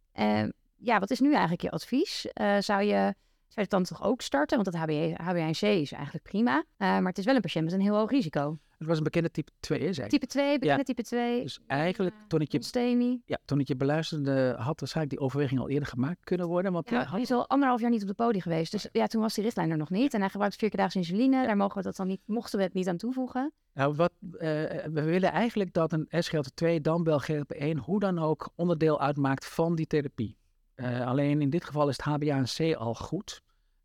ja, 0.80 1.00
wat 1.00 1.10
is 1.10 1.20
nu 1.20 1.32
eigenlijk 1.32 1.62
je 1.62 1.72
advies? 1.72 2.26
Uh, 2.26 2.58
zou, 2.60 2.84
je, 2.84 2.94
zou 2.94 3.16
je 3.48 3.62
het 3.62 3.70
dan 3.70 3.84
toch 3.84 4.04
ook 4.04 4.22
starten? 4.22 4.64
Want 4.64 4.76
het 4.76 4.76
HbA1c 4.76 5.68
is 5.68 5.92
eigenlijk 5.92 6.24
prima. 6.24 6.58
Uh, 6.58 6.64
maar 6.78 7.04
het 7.04 7.18
is 7.18 7.26
wel 7.26 7.36
een 7.36 7.42
patiënt 7.42 7.66
met 7.66 7.74
een 7.74 7.82
heel 7.82 7.96
hoog 7.96 8.10
risico. 8.10 8.58
Het 8.80 8.88
was 8.88 8.98
een 8.98 9.04
bekende 9.04 9.32
type 9.32 9.52
2, 9.60 9.94
zei 9.94 10.08
Type 10.08 10.26
2, 10.26 10.60
bekende 10.60 10.78
ja. 10.78 10.84
type 10.84 11.04
2. 11.04 11.42
Dus 11.42 11.60
eigenlijk, 11.68 12.16
toen 12.28 12.42
ik, 12.42 12.52
je, 12.52 13.20
ja, 13.26 13.38
toen 13.46 13.60
ik 13.60 13.68
je 13.68 13.76
beluisterde, 13.76 14.56
had 14.58 14.80
waarschijnlijk 14.80 15.18
die 15.18 15.26
overweging 15.26 15.60
al 15.60 15.70
eerder 15.70 15.88
gemaakt 15.88 16.24
kunnen 16.24 16.48
worden. 16.48 16.72
Want 16.72 16.90
ja, 16.90 17.10
hij 17.10 17.22
is 17.22 17.32
al 17.32 17.48
anderhalf 17.48 17.82
jaar 17.82 17.90
niet 17.90 18.02
op 18.02 18.08
de 18.08 18.14
podium 18.14 18.42
geweest. 18.42 18.72
Dus 18.72 18.88
ja, 18.92 19.08
toen 19.08 19.22
was 19.22 19.34
die 19.34 19.44
richtlijn 19.44 19.72
er 19.72 19.78
nog 19.78 19.90
niet. 19.90 20.14
En 20.14 20.20
hij 20.20 20.30
gebruikt 20.30 20.56
vier 20.56 20.70
keer 20.70 20.80
daags 20.80 20.96
insuline. 20.96 21.46
Daar 21.46 21.58
mogen 21.58 21.78
we 21.78 21.84
dat 21.84 21.96
dan 21.96 22.08
niet, 22.08 22.22
mochten 22.26 22.58
we 22.58 22.66
het 22.66 22.74
niet 22.74 22.88
aan 22.88 22.98
toevoegen. 22.98 23.54
Nou, 23.74 23.96
wat, 23.96 24.12
uh, 24.22 24.40
we 24.40 25.02
willen 25.04 25.32
eigenlijk 25.32 25.74
dat 25.74 25.94
een 25.94 26.08
SGLT2, 26.10 26.82
dan 26.82 27.04
wel 27.04 27.22
GLP1, 27.22 27.78
hoe 27.82 28.00
dan 28.00 28.20
ook 28.20 28.50
onderdeel 28.56 29.02
uitmaakt 29.02 29.46
van 29.46 29.76
die 29.76 29.88
therapie. 29.88 30.38
Uh, 30.80 31.08
alleen 31.08 31.42
in 31.42 31.50
dit 31.50 31.66
geval 31.66 31.90
is 31.90 31.98
het 31.98 32.24
HbA1c 32.24 32.78
al 32.78 32.96
goed. 32.96 33.42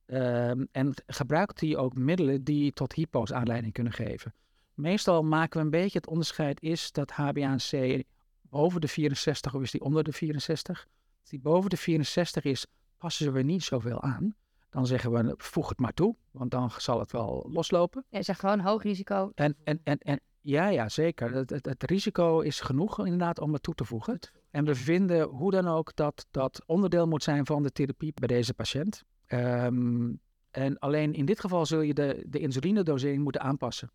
Uh, 0.06 0.50
en 0.50 0.94
gebruikt 1.06 1.60
hij 1.60 1.76
ook 1.76 1.94
middelen 1.94 2.44
die 2.44 2.72
tot 2.72 2.92
hypo's 2.92 3.32
aanleiding 3.32 3.72
kunnen 3.72 3.92
geven. 3.92 4.34
Meestal 4.74 5.22
maken 5.22 5.58
we 5.58 5.64
een 5.64 5.70
beetje 5.70 5.98
het 5.98 6.06
onderscheid 6.06 6.62
is 6.62 6.92
dat 6.92 7.12
HbA1c 7.12 8.00
boven 8.40 8.80
de 8.80 8.88
64 8.88 9.54
of 9.54 9.62
is 9.62 9.70
die 9.70 9.80
onder 9.80 10.04
de 10.04 10.12
64. 10.12 10.86
Als 11.20 11.30
die 11.30 11.40
boven 11.40 11.70
de 11.70 11.76
64 11.76 12.44
is, 12.44 12.66
passen 12.98 13.32
we 13.32 13.42
niet 13.42 13.62
zoveel 13.62 14.02
aan. 14.02 14.34
Dan 14.70 14.86
zeggen 14.86 15.12
we, 15.12 15.34
voeg 15.36 15.68
het 15.68 15.78
maar 15.78 15.94
toe, 15.94 16.16
want 16.30 16.50
dan 16.50 16.70
zal 16.76 16.98
het 16.98 17.12
wel 17.12 17.48
loslopen. 17.52 18.04
Ja, 18.08 18.18
je 18.18 18.24
zegt 18.24 18.40
gewoon 18.40 18.60
hoog 18.60 18.82
risico. 18.82 19.32
En, 19.34 19.56
en, 19.64 19.80
en, 19.84 19.98
en 19.98 20.20
ja, 20.40 20.68
ja, 20.68 20.88
zeker. 20.88 21.32
Het, 21.32 21.50
het, 21.50 21.66
het, 21.66 21.82
risico 21.82 22.40
is 22.40 22.60
genoeg 22.60 22.98
inderdaad 22.98 23.40
om 23.40 23.52
het 23.52 23.62
toe 23.62 23.74
te 23.74 23.84
voegen. 23.84 24.18
En 24.54 24.64
we 24.64 24.74
vinden 24.74 25.28
hoe 25.28 25.50
dan 25.50 25.68
ook 25.68 25.96
dat 25.96 26.26
dat 26.30 26.62
onderdeel 26.66 27.06
moet 27.06 27.22
zijn 27.22 27.46
van 27.46 27.62
de 27.62 27.72
therapie 27.72 28.12
bij 28.14 28.28
deze 28.28 28.54
patiënt. 28.54 29.04
Um, 29.28 30.20
en 30.50 30.78
alleen 30.78 31.14
in 31.14 31.24
dit 31.24 31.40
geval 31.40 31.66
zul 31.66 31.80
je 31.80 31.94
de, 31.94 32.24
de 32.28 32.38
insulinedosering 32.38 33.22
moeten 33.22 33.40
aanpassen. 33.40 33.90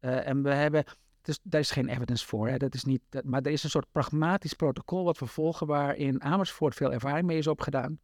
Uh, 0.00 0.26
en 0.26 0.42
we 0.42 0.52
hebben, 0.52 0.84
daar 1.42 1.60
is 1.60 1.70
geen 1.70 1.88
evidence 1.88 2.26
voor, 2.26 2.48
hè, 2.48 2.56
dat 2.56 2.74
is 2.74 2.84
niet, 2.84 3.02
maar 3.24 3.42
er 3.42 3.52
is 3.52 3.62
een 3.62 3.70
soort 3.70 3.92
pragmatisch 3.92 4.52
protocol 4.52 5.04
wat 5.04 5.18
we 5.18 5.26
volgen 5.26 5.66
waarin 5.66 6.22
Amersfoort 6.22 6.74
veel 6.74 6.92
ervaring 6.92 7.26
mee 7.26 7.38
is 7.38 7.46
opgedaan. 7.46 7.98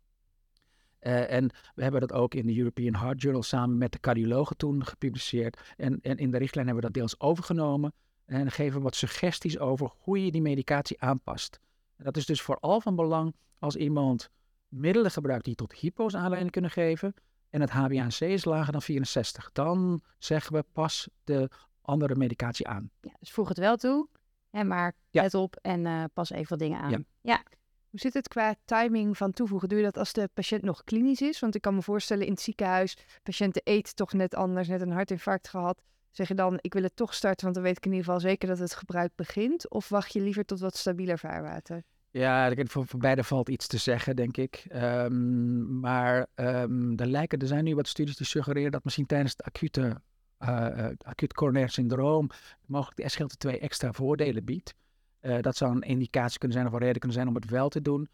Uh, 1.01 1.31
en 1.31 1.51
we 1.75 1.83
hebben 1.83 2.01
dat 2.01 2.13
ook 2.13 2.35
in 2.35 2.47
de 2.47 2.59
European 2.59 2.95
Heart 2.95 3.23
Journal 3.23 3.43
samen 3.43 3.79
met 3.79 3.93
de 3.93 4.01
cardiologen 4.01 4.57
toen 4.57 4.87
gepubliceerd. 4.87 5.61
En, 5.77 5.99
en 6.03 6.17
in 6.17 6.31
de 6.31 6.39
richtlijn 6.39 6.67
hebben 6.67 6.85
we 6.85 6.91
dat 6.91 7.01
deels 7.01 7.21
overgenomen. 7.21 7.93
En 8.25 8.51
geven 8.51 8.83
wat 8.83 8.95
suggesties 8.95 9.59
over 9.59 9.93
hoe 9.99 10.25
je 10.25 10.31
die 10.31 10.43
medicatie 10.43 11.01
aanpast. 11.01 11.61
En 11.97 12.05
dat 12.05 12.17
is 12.17 12.27
dus 12.27 12.43
vooral 12.43 12.81
van 12.81 12.97
belang 12.97 13.35
als 13.59 13.77
iemand 13.77 14.31
middelen 14.69 15.11
gebruikt 15.11 15.45
die 15.45 15.55
tot 15.55 15.73
hypo's 15.73 16.15
aanleiding 16.15 16.51
kunnen 16.51 16.71
geven. 16.71 17.15
En 17.51 17.61
het 17.61 17.71
HbA1c 17.71 18.27
is 18.27 18.45
lager 18.45 18.73
dan 18.73 18.83
64. 18.83 19.51
Dan 19.53 20.03
zeggen 20.19 20.55
we 20.55 20.65
pas 20.73 21.09
de 21.25 21.51
andere 21.83 22.15
medicatie 22.15 22.69
aan. 22.69 22.91
Ja, 23.01 23.13
dus 23.19 23.31
voeg 23.31 23.49
het 23.49 23.59
wel 23.59 23.77
toe. 23.77 24.09
Hè, 24.51 24.65
maar 24.65 24.93
ja. 25.11 25.23
let 25.23 25.35
op 25.35 25.57
en 25.63 25.85
uh, 25.85 26.05
pas 26.13 26.31
even 26.31 26.49
wat 26.49 26.59
dingen 26.59 26.81
aan. 26.81 26.91
Ja. 26.91 26.99
ja. 27.21 27.43
Hoe 27.91 28.01
zit 28.01 28.15
het 28.15 28.29
qua 28.29 28.55
timing 28.65 29.17
van 29.17 29.33
toevoegen? 29.33 29.69
Doe 29.69 29.79
je 29.79 29.85
dat 29.85 29.97
als 29.97 30.13
de 30.13 30.29
patiënt 30.35 30.63
nog 30.63 30.85
klinisch 30.85 31.21
is? 31.21 31.41
Want 31.41 31.55
ik 31.55 31.61
kan 31.61 31.75
me 31.75 31.83
voorstellen 31.83 32.27
in 32.27 32.33
het 32.33 32.41
ziekenhuis, 32.41 32.97
patiënten 33.23 33.63
eet 33.65 33.97
toch 33.97 34.13
net 34.13 34.35
anders, 34.35 34.69
net 34.69 34.81
een 34.81 34.91
hartinfarct 34.91 35.49
gehad. 35.49 35.83
Zeg 36.13 36.29
je 36.29 36.35
dan, 36.35 36.59
ik 36.61 36.73
wil 36.73 36.83
het 36.83 36.97
toch 36.97 37.15
starten, 37.15 37.43
want 37.43 37.55
dan 37.55 37.65
weet 37.65 37.77
ik 37.77 37.85
in 37.85 37.91
ieder 37.91 38.05
geval 38.05 38.21
zeker 38.21 38.49
dat 38.49 38.59
het 38.59 38.75
gebruik 38.75 39.13
begint? 39.15 39.71
Of 39.71 39.89
wacht 39.89 40.13
je 40.13 40.21
liever 40.21 40.45
tot 40.45 40.61
wat 40.61 40.77
stabieler 40.77 41.19
vaarwater? 41.19 41.83
Ja, 42.11 42.53
voor, 42.57 42.87
voor 42.87 43.01
beide 43.01 43.25
valt 43.25 43.49
iets 43.49 43.67
te 43.67 43.79
zeggen, 43.79 44.17
denk 44.17 44.37
ik. 44.37 44.67
Um, 44.73 45.81
maar 45.81 46.27
um, 46.35 46.99
er, 46.99 47.07
lijken, 47.07 47.39
er 47.39 47.47
zijn 47.47 47.65
nu 47.65 47.75
wat 47.75 47.89
studies 47.89 48.17
die 48.17 48.27
suggereren 48.27 48.71
dat 48.71 48.85
misschien 48.85 49.07
tijdens 49.07 49.33
het 49.37 49.43
acute, 49.43 50.01
uh, 50.39 50.89
acuut 50.99 51.33
coronair 51.35 51.69
syndroom 51.69 52.31
mogelijk 52.67 52.97
de 52.97 53.11
SGLT2 53.11 53.61
extra 53.61 53.93
voordelen 53.93 54.45
biedt. 54.45 54.75
Uh, 55.21 55.41
dat 55.41 55.57
zou 55.57 55.75
een 55.75 55.83
indicatie 55.83 56.39
kunnen 56.39 56.57
zijn 56.57 56.69
of 56.69 56.73
een 56.73 56.85
reden 56.85 56.99
kunnen 56.99 57.17
zijn 57.17 57.29
om 57.29 57.35
het 57.35 57.51
wel 57.51 57.69
te 57.69 57.83
doen. 57.83 58.09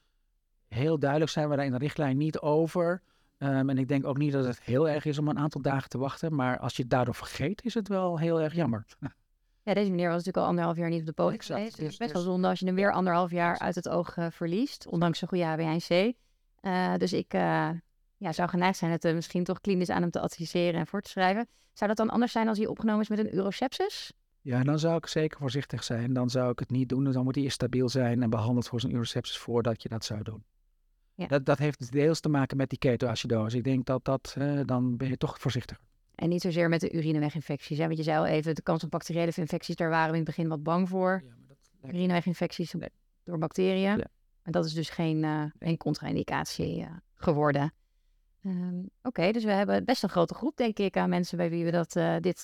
Heel 0.68 0.98
duidelijk 0.98 1.30
zijn 1.30 1.48
we 1.48 1.56
daar 1.56 1.64
in 1.64 1.72
de 1.72 1.78
richtlijn 1.78 2.16
niet 2.16 2.38
over. 2.38 3.02
Um, 3.38 3.70
en 3.70 3.78
ik 3.78 3.88
denk 3.88 4.06
ook 4.06 4.18
niet 4.18 4.32
dat 4.32 4.44
het 4.44 4.60
heel 4.60 4.88
erg 4.88 5.04
is 5.04 5.18
om 5.18 5.28
een 5.28 5.38
aantal 5.38 5.60
dagen 5.60 5.88
te 5.88 5.98
wachten. 5.98 6.34
Maar 6.34 6.58
als 6.58 6.76
je 6.76 6.82
het 6.82 6.90
daardoor 6.90 7.14
vergeet, 7.14 7.64
is 7.64 7.74
het 7.74 7.88
wel 7.88 8.18
heel 8.18 8.40
erg 8.40 8.54
jammer. 8.54 8.84
Ja, 9.62 9.74
deze 9.74 9.90
meneer 9.90 10.06
was 10.06 10.16
natuurlijk 10.16 10.44
al 10.44 10.48
anderhalf 10.48 10.76
jaar 10.76 10.88
niet 10.88 11.00
op 11.00 11.06
de 11.06 11.12
podium 11.12 11.40
geweest. 11.40 11.78
Dus 11.78 11.96
best 11.96 12.12
wel 12.12 12.22
zonde 12.22 12.48
als 12.48 12.58
je 12.58 12.66
hem 12.66 12.74
weer 12.74 12.92
anderhalf 12.92 13.30
jaar 13.30 13.58
uit 13.58 13.74
het 13.74 13.88
oog 13.88 14.16
uh, 14.16 14.26
verliest. 14.30 14.86
Ondanks 14.86 15.22
een 15.22 15.28
goede 15.28 15.44
HbA1c. 15.44 16.18
Uh, 16.62 16.94
dus 16.96 17.12
ik 17.12 17.34
uh, 17.34 17.70
ja, 18.16 18.32
zou 18.32 18.48
geneigd 18.48 18.78
zijn 18.78 18.90
het 18.90 19.02
misschien 19.02 19.44
toch 19.44 19.60
klinisch 19.60 19.90
aan 19.90 20.02
hem 20.02 20.10
te 20.10 20.20
adviseren 20.20 20.80
en 20.80 20.86
voor 20.86 21.00
te 21.00 21.10
schrijven. 21.10 21.48
Zou 21.72 21.88
dat 21.88 21.96
dan 21.96 22.10
anders 22.10 22.32
zijn 22.32 22.48
als 22.48 22.58
hij 22.58 22.66
opgenomen 22.66 23.00
is 23.00 23.08
met 23.08 23.18
een 23.18 23.34
urosepsis? 23.34 24.12
Ja, 24.40 24.62
dan 24.62 24.78
zou 24.78 24.96
ik 24.96 25.06
zeker 25.06 25.38
voorzichtig 25.38 25.84
zijn. 25.84 26.12
Dan 26.12 26.30
zou 26.30 26.50
ik 26.50 26.58
het 26.58 26.70
niet 26.70 26.88
doen. 26.88 27.12
Dan 27.12 27.24
moet 27.24 27.34
hij 27.34 27.44
eerst 27.44 27.56
stabiel 27.56 27.88
zijn 27.88 28.22
en 28.22 28.30
behandeld 28.30 28.68
voor 28.68 28.80
zijn 28.80 28.94
urosepsis 28.94 29.38
voordat 29.38 29.82
je 29.82 29.88
dat 29.88 30.04
zou 30.04 30.22
doen. 30.22 30.44
Ja. 31.18 31.26
Dat, 31.26 31.44
dat 31.44 31.58
heeft 31.58 31.92
deels 31.92 32.20
te 32.20 32.28
maken 32.28 32.56
met 32.56 32.70
die 32.70 32.78
ketoacidose. 32.78 33.56
Ik 33.56 33.64
denk 33.64 33.86
dat 33.86 34.04
dat, 34.04 34.36
dan 34.64 34.96
ben 34.96 35.08
je 35.08 35.16
toch 35.16 35.40
voorzichtiger. 35.40 35.84
En 36.14 36.28
niet 36.28 36.40
zozeer 36.40 36.68
met 36.68 36.80
de 36.80 36.92
urineweginfecties. 36.92 37.78
Hè? 37.78 37.84
Want 37.84 37.96
je 37.96 38.02
zei 38.02 38.18
al 38.18 38.26
even, 38.26 38.54
de 38.54 38.62
kans 38.62 38.84
op 38.84 38.90
bacteriële 38.90 39.32
infecties, 39.34 39.76
daar 39.76 39.88
waren 39.88 40.10
we 40.10 40.18
in 40.18 40.24
het 40.24 40.36
begin 40.36 40.48
wat 40.48 40.62
bang 40.62 40.88
voor. 40.88 41.22
Ja, 41.24 41.30
maar 41.30 41.48
dat 41.48 41.90
Urineweginfecties 41.94 42.74
door 43.24 43.38
bacteriën. 43.38 43.96
Ja. 43.96 44.06
En 44.42 44.52
dat 44.52 44.64
is 44.64 44.72
dus 44.72 44.90
geen, 44.90 45.22
uh, 45.22 45.44
geen 45.58 45.76
contra-indicatie 45.76 46.80
uh, 46.80 46.86
geworden. 47.14 47.72
Um, 48.44 48.90
Oké, 49.02 49.32
dus 49.32 49.44
we 49.44 49.50
hebben 49.50 49.84
best 49.84 50.02
een 50.02 50.08
grote 50.08 50.34
groep, 50.34 50.56
denk 50.56 50.78
ik, 50.78 50.96
aan 50.96 51.08
mensen 51.08 51.36
bij 51.36 51.50
wie 51.50 51.64
we 51.64 51.70
dat, 51.70 51.92
dit 52.22 52.40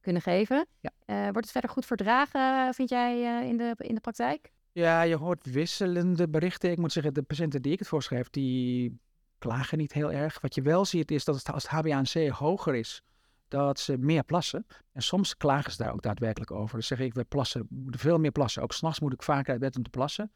kunnen 0.00 0.22
geven. 0.22 0.66
Ja. 0.80 1.22
wordt 1.22 1.40
het 1.40 1.50
verder 1.50 1.70
goed 1.70 1.86
verdragen, 1.86 2.74
vind 2.74 2.88
jij, 2.88 3.46
in, 3.48 3.56
de, 3.56 3.74
in 3.76 3.94
de 3.94 4.00
praktijk? 4.00 4.52
Ja, 4.72 5.02
je 5.02 5.16
hoort 5.16 5.46
wisselende 5.46 6.28
berichten. 6.28 6.70
Ik 6.70 6.78
moet 6.78 6.92
zeggen, 6.92 7.14
de 7.14 7.22
patiënten 7.22 7.62
die 7.62 7.72
ik 7.72 7.78
het 7.78 7.88
voorschrijf, 7.88 8.30
die 8.30 9.00
klagen 9.38 9.78
niet 9.78 9.92
heel 9.92 10.12
erg. 10.12 10.40
Wat 10.40 10.54
je 10.54 10.62
wel 10.62 10.84
ziet 10.84 11.10
is 11.10 11.24
dat 11.24 11.36
het, 11.36 11.52
als 11.52 11.68
het 11.68 11.84
HbA1c 11.86 12.28
hoger 12.28 12.74
is, 12.74 13.02
dat 13.48 13.80
ze 13.80 13.98
meer 13.98 14.24
plassen. 14.24 14.66
En 14.92 15.02
soms 15.02 15.36
klagen 15.36 15.72
ze 15.72 15.82
daar 15.82 15.92
ook 15.92 16.02
daadwerkelijk 16.02 16.50
over. 16.50 16.76
Dus 16.76 16.86
zeg 16.86 16.98
ik, 16.98 17.14
we 17.14 17.24
plassen, 17.24 17.66
moeten 17.68 18.00
veel 18.00 18.18
meer 18.18 18.32
plassen. 18.32 18.62
Ook 18.62 18.72
s'nachts 18.72 19.00
moet 19.00 19.12
ik 19.12 19.22
vaker 19.22 19.52
uit 19.52 19.60
bed 19.60 19.76
om 19.76 19.82
te 19.82 19.90
plassen. 19.90 20.30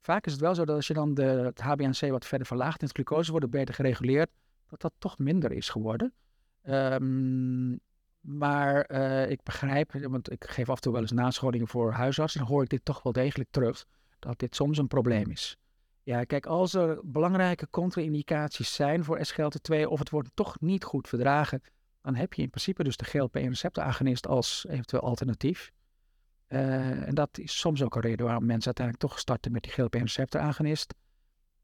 Vaak 0.00 0.26
is 0.26 0.32
het 0.32 0.40
wel 0.40 0.54
zo 0.54 0.64
dat 0.64 0.76
als 0.76 0.86
je 0.86 0.94
dan 0.94 1.14
de, 1.14 1.22
het 1.22 1.62
HbA1c 1.62 2.10
wat 2.10 2.26
verder 2.26 2.46
verlaagt 2.46 2.80
en 2.80 2.86
het 2.86 2.94
glucose 2.94 3.30
wordt 3.30 3.50
beter 3.50 3.74
gereguleerd, 3.74 4.30
dat 4.68 4.80
dat 4.80 4.92
toch 4.98 5.18
minder 5.18 5.52
is 5.52 5.68
geworden. 5.68 6.12
Um, 6.68 7.80
maar 8.26 8.90
uh, 8.90 9.30
ik 9.30 9.42
begrijp, 9.42 9.92
want 9.92 10.30
ik 10.30 10.44
geef 10.44 10.68
af 10.68 10.76
en 10.76 10.82
toe 10.82 10.92
wel 10.92 11.00
eens 11.00 11.12
nascholingen 11.12 11.68
voor 11.68 11.92
huisartsen, 11.92 12.40
dan 12.40 12.48
hoor 12.48 12.62
ik 12.62 12.68
dit 12.68 12.84
toch 12.84 13.02
wel 13.02 13.12
degelijk 13.12 13.50
terug, 13.50 13.86
dat 14.18 14.38
dit 14.38 14.54
soms 14.54 14.78
een 14.78 14.86
probleem 14.86 15.30
is. 15.30 15.56
Ja, 16.02 16.24
kijk, 16.24 16.46
als 16.46 16.74
er 16.74 17.00
belangrijke 17.04 17.70
contra-indicaties 17.70 18.74
zijn 18.74 19.04
voor 19.04 19.18
SGLT2 19.18 19.86
of 19.86 19.98
het 19.98 20.10
wordt 20.10 20.30
toch 20.34 20.60
niet 20.60 20.84
goed 20.84 21.08
verdragen, 21.08 21.60
dan 22.02 22.14
heb 22.14 22.32
je 22.32 22.42
in 22.42 22.50
principe 22.50 22.84
dus 22.84 22.96
de 22.96 23.04
GLP-1-receptoragonist 23.04 24.26
als 24.26 24.66
eventueel 24.68 25.02
alternatief. 25.02 25.72
Uh, 26.48 27.08
en 27.08 27.14
dat 27.14 27.38
is 27.38 27.58
soms 27.58 27.82
ook 27.82 27.94
een 27.94 28.00
reden 28.00 28.26
waarom 28.26 28.46
mensen 28.46 28.66
uiteindelijk 28.66 29.06
toch 29.06 29.18
starten 29.18 29.52
met 29.52 29.62
die 29.62 29.72
GLP-1-receptoragonist. 29.72 30.94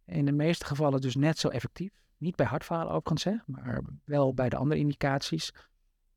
In 0.04 0.24
de 0.24 0.32
meeste 0.32 0.64
gevallen 0.64 1.00
dus 1.00 1.14
net 1.14 1.38
zo 1.38 1.48
effectief. 1.48 1.92
Niet 2.16 2.36
bij 2.36 2.46
hartfalen 2.46 2.92
overigens, 2.92 3.42
maar 3.46 3.80
wel 4.04 4.34
bij 4.34 4.48
de 4.48 4.56
andere 4.56 4.80
indicaties. 4.80 5.52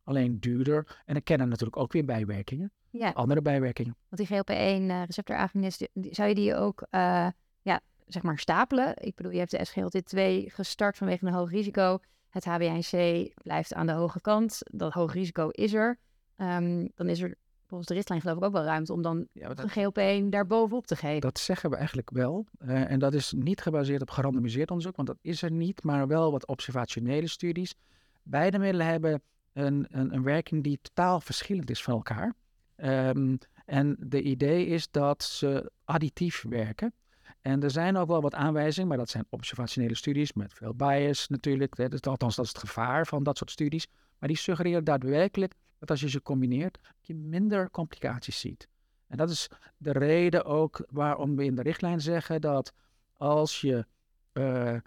Alleen 0.06 0.40
duurder. 0.40 1.02
En 1.06 1.16
er 1.16 1.24
kennen 1.24 1.50
natuurlijk 1.50 1.78
ook 1.78 1.92
weer 1.92 2.06
bijwerkingen. 2.06 2.72
Ja. 2.90 3.10
Andere 3.12 3.42
bijwerkingen. 3.42 3.96
Want 4.10 4.28
die 4.28 4.38
GLP-1-receptoragonist, 4.38 5.88
zou 5.94 6.30
je 6.30 6.36
die 6.36 6.56
ook... 6.56 6.88
Uh 6.92 7.28
ja, 7.62 7.82
zeg 8.08 8.24
maar 8.24 8.40
stapelen. 8.40 8.94
Ik 8.98 9.16
bedoel, 9.16 9.32
je 9.32 9.38
hebt 9.38 9.52
de 9.52 9.66
SGLT2 9.68 10.54
gestart 10.54 10.98
vanwege 10.98 11.26
een 11.26 11.34
hoog 11.34 11.52
risico. 11.52 12.00
Het 12.30 12.46
HbA1c 12.46 12.98
blijft 13.44 13.74
aan 13.74 13.86
de 13.86 13.92
hoge 13.92 14.22
kant. 14.22 14.60
Dat 14.72 14.94
hoog 14.94 15.14
risico 15.14 15.50
is 15.50 15.74
er. 15.74 16.00
Ehm, 16.36 16.88
dan 16.96 17.10
is 17.10 17.22
er 17.22 17.36
volgens 17.68 17.90
de 17.90 17.94
richtlijn 17.94 18.22
geloof 18.22 18.38
ik 18.38 18.44
ook 18.44 18.52
wel 18.52 18.64
ruimte 18.64 18.94
om 18.94 19.02
dan 19.02 19.28
Ja, 19.32 19.52
een 19.56 19.70
GLP-1 19.70 20.30
daar 20.30 20.48
bovenop 20.48 20.88
te 20.88 20.96
geven. 20.96 21.22
Dat 21.22 21.40
zeggen 21.40 21.70
we 21.70 21.76
eigenlijk 21.76 22.10
wel. 22.10 22.46
Eh, 22.58 22.92
en 22.92 23.00
dat 23.00 23.14
is 23.14 23.34
niet 23.38 23.62
gebaseerd 23.62 24.02
op 24.02 24.10
gerandomiseerd 24.10 24.70
onderzoek, 24.70 24.96
want 24.96 25.08
dat 25.08 25.18
is 25.22 25.42
er 25.42 25.52
niet, 25.52 25.84
maar 25.84 26.08
wel 26.08 26.32
wat 26.32 26.48
observationele 26.48 27.28
studies. 27.28 27.76
Beide 28.24 28.60
middelen 28.60 28.88
hebben 28.88 29.22
een, 29.56 29.88
een, 29.90 30.14
een 30.14 30.24
werking 30.24 30.64
die 30.64 30.80
totaal 30.82 31.20
verschillend 31.20 31.70
is 31.70 31.84
van 31.84 31.94
elkaar. 31.94 32.34
Ehm, 32.76 33.36
en 33.66 33.96
de 34.00 34.22
idee 34.22 34.66
is 34.66 34.92
dat 34.92 35.24
ze 35.24 35.72
additief 35.84 36.44
werken. 36.50 36.94
En 37.42 37.64
er 37.64 37.72
zijn 37.72 37.98
ook 37.98 38.08
wel 38.08 38.22
wat 38.22 38.34
aanwijzingen, 38.34 38.88
maar 38.88 38.98
dat 38.98 39.10
zijn 39.10 39.26
observationele 39.30 39.96
studies 39.96 40.34
met 40.34 40.54
veel 40.54 40.74
bias 40.74 41.28
natuurlijk. 41.28 41.80
Althans, 41.80 42.36
dat 42.36 42.46
is 42.46 42.52
het 42.52 42.62
gevaar 42.62 43.08
van 43.08 43.24
dat 43.24 43.38
soort 43.38 43.52
studies. 43.52 43.88
Maar 44.20 44.30
die 44.30 44.38
suggereren 44.38 44.84
daadwerkelijk 44.84 45.54
dat 45.80 45.90
als 45.90 46.00
je 46.00 46.10
ze 46.10 46.22
combineert, 46.22 46.78
je 47.02 47.16
minder 47.16 47.72
complicaties 47.72 48.40
ziet. 48.40 48.68
En 49.08 49.18
dat 49.18 49.30
is 49.30 49.50
de 49.78 49.92
reden 49.92 50.46
ook 50.46 50.86
waarom 50.92 51.36
we 51.36 51.44
in 51.44 51.56
de 51.56 51.62
richtlijn 51.62 52.02
zeggen 52.02 52.42
dat 52.42 52.74
als 53.14 53.62
je 53.62 53.86
eh, 54.32 54.78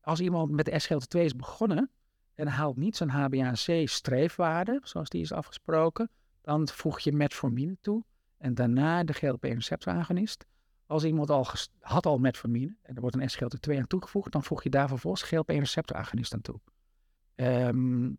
als 0.00 0.20
iemand 0.20 0.50
met 0.50 0.64
de 0.64 0.80
SGLT2 0.80 1.20
is 1.20 1.36
begonnen 1.36 1.90
en 2.38 2.46
haalt 2.46 2.76
niet 2.76 2.96
zijn 2.96 3.10
HbA1c 3.10 3.82
streefwaarde, 3.84 4.80
zoals 4.82 5.08
die 5.08 5.20
is 5.20 5.32
afgesproken, 5.32 6.10
dan 6.40 6.68
voeg 6.68 7.00
je 7.00 7.12
metformine 7.12 7.76
toe 7.80 8.04
en 8.36 8.54
daarna 8.54 9.04
de 9.04 9.14
GLP-1 9.14 9.38
receptoragonist. 9.40 10.46
Als 10.86 11.04
iemand 11.04 11.30
al 11.30 11.46
had 11.80 12.06
al 12.06 12.18
metformine 12.18 12.76
en 12.82 12.94
er 12.94 13.00
wordt 13.00 13.16
een 13.16 13.30
SGLT2 13.30 13.76
aan 13.78 13.86
toegevoegd, 13.86 14.32
dan 14.32 14.42
voeg 14.42 14.62
je 14.62 14.70
daar 14.70 14.88
vervolgens 14.88 15.22
GLP-1 15.22 15.44
receptoragonist 15.44 16.34
aan 16.34 16.40
toe. 16.40 16.60
Ehm, 17.34 18.10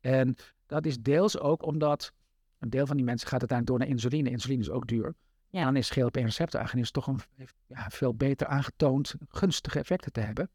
en 0.00 0.36
dat 0.66 0.86
is 0.86 0.98
deels 1.00 1.38
ook 1.38 1.62
omdat 1.62 2.12
een 2.58 2.70
deel 2.70 2.86
van 2.86 2.96
die 2.96 3.04
mensen 3.04 3.28
gaat 3.28 3.40
uiteindelijk 3.40 3.78
door 3.78 3.88
naar 3.88 3.96
insuline. 3.96 4.30
Insuline 4.30 4.62
is 4.62 4.70
ook 4.70 4.86
duur. 4.86 5.14
Ja. 5.48 5.58
En 5.58 5.64
dan 5.64 5.76
is 5.76 5.90
GLP-1 5.90 6.24
receptoragonist 6.24 6.92
toch 6.92 7.06
een 7.06 7.20
heeft, 7.36 7.54
ja, 7.66 7.90
veel 7.90 8.14
beter 8.14 8.46
aangetoond 8.46 9.14
gunstige 9.28 9.78
effecten 9.78 10.12
te 10.12 10.20
hebben. 10.20 10.50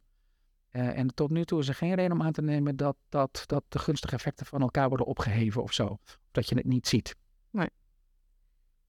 Eh, 0.73 0.97
en 0.97 1.13
tot 1.13 1.29
nu 1.31 1.45
toe 1.45 1.59
is 1.59 1.67
er 1.67 1.75
geen 1.75 1.93
reden 1.93 2.11
om 2.11 2.21
aan 2.21 2.31
te 2.31 2.41
nemen 2.41 2.75
dat, 2.75 2.95
dat, 3.09 3.43
dat 3.45 3.63
de 3.67 3.79
gunstige 3.79 4.15
effecten 4.15 4.45
van 4.45 4.61
elkaar 4.61 4.87
worden 4.87 5.05
opgeheven 5.05 5.61
of 5.63 5.73
zo. 5.73 5.85
Of 5.85 6.19
dat 6.31 6.49
je 6.49 6.55
het 6.55 6.65
niet 6.65 6.87
ziet. 6.87 7.15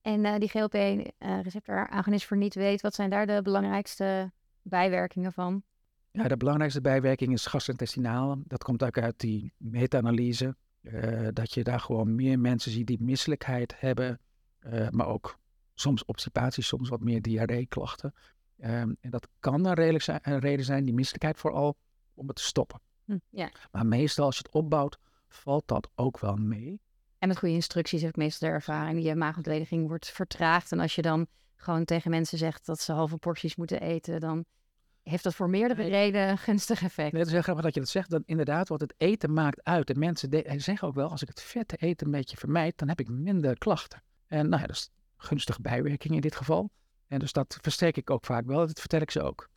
En 0.01 0.25
eh, 0.25 0.39
die 0.39 0.49
GLP-receptor-agonist 0.49 2.25
voor 2.25 2.37
niet 2.37 2.55
weet, 2.55 2.81
wat 2.81 2.93
zijn 2.95 3.09
daar 3.09 3.25
de 3.25 3.41
belangrijkste 3.41 4.31
bijwerkingen 4.61 5.33
van? 5.33 5.63
Ja, 6.11 6.27
de 6.27 6.37
belangrijkste 6.37 6.81
bijwerking 6.81 7.33
is 7.33 7.45
gastrointestinaal. 7.45 8.41
Dat 8.43 8.63
komt 8.63 8.83
ook 8.83 8.97
uit 8.97 9.19
die 9.19 9.53
meta-analyse. 9.57 10.55
eh, 10.81 11.27
dat 11.33 11.53
je 11.53 11.63
daar 11.63 11.79
gewoon 11.79 12.15
meer 12.15 12.39
mensen 12.39 12.71
ziet 12.71 12.87
die 12.87 13.01
misselijkheid 13.03 13.79
hebben. 13.79 14.19
eh, 14.59 14.89
maar 14.89 15.07
ook 15.07 15.39
soms 15.73 16.05
obstipatie, 16.05 16.63
soms 16.63 16.89
wat 16.89 17.01
meer 17.01 17.21
diarreeklachten. 17.21 18.13
Ehm, 18.57 18.93
en 18.99 19.09
dat 19.09 19.27
kan 19.39 19.65
een, 19.65 19.73
redelijk 19.73 20.03
zijn, 20.03 20.19
een 20.21 20.39
reden 20.39 20.65
zijn, 20.65 20.85
die 20.85 20.93
misselijkheid 20.93 21.37
vooral, 21.37 21.77
om 22.13 22.27
het 22.27 22.35
te 22.35 22.43
stoppen. 22.43 22.79
Hm, 23.05 23.17
ja. 23.29 23.51
Maar 23.71 23.85
meestal 23.85 24.25
als 24.25 24.37
je 24.37 24.43
het 24.45 24.53
opbouwt, 24.53 24.97
valt 25.27 25.67
dat 25.67 25.89
ook 25.95 26.19
wel 26.19 26.35
mee. 26.35 26.81
En 27.19 27.27
met 27.27 27.37
goede 27.37 27.53
instructies 27.53 28.01
heb 28.01 28.09
ik 28.09 28.15
meestal 28.15 28.47
de 28.49 28.53
ervaring. 28.53 29.03
Je 29.03 29.15
maagontlediging 29.15 29.87
wordt 29.87 30.09
vertraagd. 30.09 30.71
En 30.71 30.79
als 30.79 30.95
je 30.95 31.01
dan 31.01 31.27
gewoon 31.55 31.85
tegen 31.85 32.11
mensen 32.11 32.37
zegt 32.37 32.65
dat 32.65 32.79
ze 32.79 32.91
halve 32.91 33.17
porties 33.17 33.55
moeten 33.55 33.81
eten, 33.81 34.19
dan 34.19 34.45
heeft 35.03 35.23
dat 35.23 35.35
voor 35.35 35.49
meerdere 35.49 35.81
Nee. 35.81 35.89
redenen 35.91 36.29
een 36.29 36.37
gunstig 36.37 36.83
effect. 36.83 37.11
Nee, 37.11 37.19
het 37.21 37.27
is 37.27 37.33
heel 37.33 37.41
grappig 37.41 37.63
dat 37.63 37.73
je 37.73 37.79
dat 37.79 37.89
zegt. 37.89 38.09
Dan 38.09 38.23
inderdaad, 38.25 38.67
wat 38.67 38.81
het 38.81 38.93
eten 38.97 39.33
maakt 39.33 39.63
uit. 39.63 39.89
En 39.89 39.99
mensen 39.99 40.29
zeggen 40.57 40.87
ook 40.87 40.95
wel, 40.95 41.09
als 41.09 41.21
ik 41.21 41.27
het 41.27 41.41
vette 41.41 41.75
eten 41.75 42.05
een 42.05 42.11
beetje 42.11 42.37
vermijd, 42.37 42.77
dan 42.77 42.87
heb 42.87 42.99
ik 42.99 43.09
minder 43.09 43.57
klachten. 43.57 44.03
En 44.27 44.49
nou 44.49 44.61
ja, 44.61 44.67
dat 44.67 44.75
is 44.75 44.89
een 45.17 45.25
gunstige 45.25 45.61
bijwerking 45.61 46.13
in 46.15 46.21
dit 46.21 46.35
geval. 46.35 46.69
En 47.07 47.19
dus 47.19 47.31
dat 47.33 47.57
versterk 47.61 47.97
ik 47.97 48.09
ook 48.09 48.25
vaak 48.25 48.45
wel. 48.45 48.67
Dat 48.67 48.79
vertel 48.79 49.01
ik 49.01 49.11
ze 49.11 49.21
ook. 49.21 49.49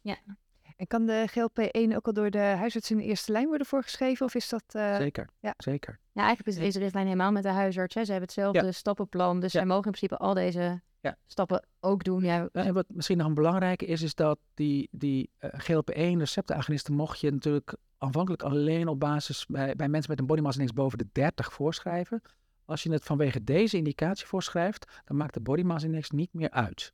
En 0.77 0.87
kan 0.87 1.07
de 1.07 1.25
GLP-1 1.31 1.97
ook 1.97 2.07
al 2.07 2.13
door 2.13 2.31
de 2.31 2.39
huisarts 2.39 2.91
in 2.91 2.97
de 2.97 3.03
eerste 3.05 3.33
lijn 3.33 3.47
worden 3.47 3.67
voorgeschreven? 3.67 4.27
Of 4.27 4.35
is 4.35 4.49
dat... 4.49 4.63
eh, 4.69 4.97
Zeker. 4.97 5.29
ja. 5.41 5.55
Zeker. 5.57 5.99
Ja, 6.13 6.23
eigenlijk 6.25 6.57
is 6.57 6.63
deze 6.65 6.79
richtlijn 6.79 7.07
helemaal 7.07 7.33
met 7.33 7.43
de 7.43 7.49
huisarts. 7.49 7.95
Hè. 7.95 8.05
Ze 8.05 8.11
hebben 8.11 8.29
hetzelfde 8.29 8.73
stappenplan. 8.73 9.41
Dus 9.41 9.53
Ja. 9.53 9.59
zij 9.59 9.69
mogen 9.69 9.85
in 9.85 9.91
principe 9.91 10.17
al 10.17 10.35
deze 10.35 10.81
Ja. 11.01 11.17
stappen 11.27 11.67
ook 11.81 12.05
doen. 12.05 12.23
Ja, 12.25 12.49
En 12.53 12.75
wat 12.75 12.87
misschien 12.89 13.17
nog 13.19 13.27
een 13.27 13.35
belangrijke 13.35 13.85
is, 13.87 14.03
is 14.03 14.15
dat 14.15 14.39
die, 14.55 14.89
die 14.91 15.31
eh, 15.39 15.51
GLP-1 15.61 16.19
receptoragonisten 16.19 16.95
mocht 16.95 17.21
je 17.21 17.31
natuurlijk 17.31 17.75
aanvankelijk 17.99 18.43
alleen 18.43 18.89
op 18.89 19.01
basis 19.01 19.47
bij, 19.47 19.77
bij 19.77 19.89
mensen 19.89 20.11
met 20.11 20.21
een 20.21 20.27
body 20.27 20.41
mass 20.41 20.57
index 20.59 20.75
boven 20.77 20.99
de 20.99 21.09
30 21.13 21.53
voorschrijven. 21.53 22.23
Als 22.65 22.83
je 22.83 22.93
het 22.93 23.05
vanwege 23.05 23.45
deze 23.45 23.77
indicatie 23.77 24.27
voorschrijft, 24.27 25.01
dan 25.05 25.17
maakt 25.17 25.35
de 25.35 25.41
body 25.41 25.63
mass 25.63 25.85
index 25.85 26.11
niet 26.11 26.33
meer 26.33 26.51
uit. 26.51 26.93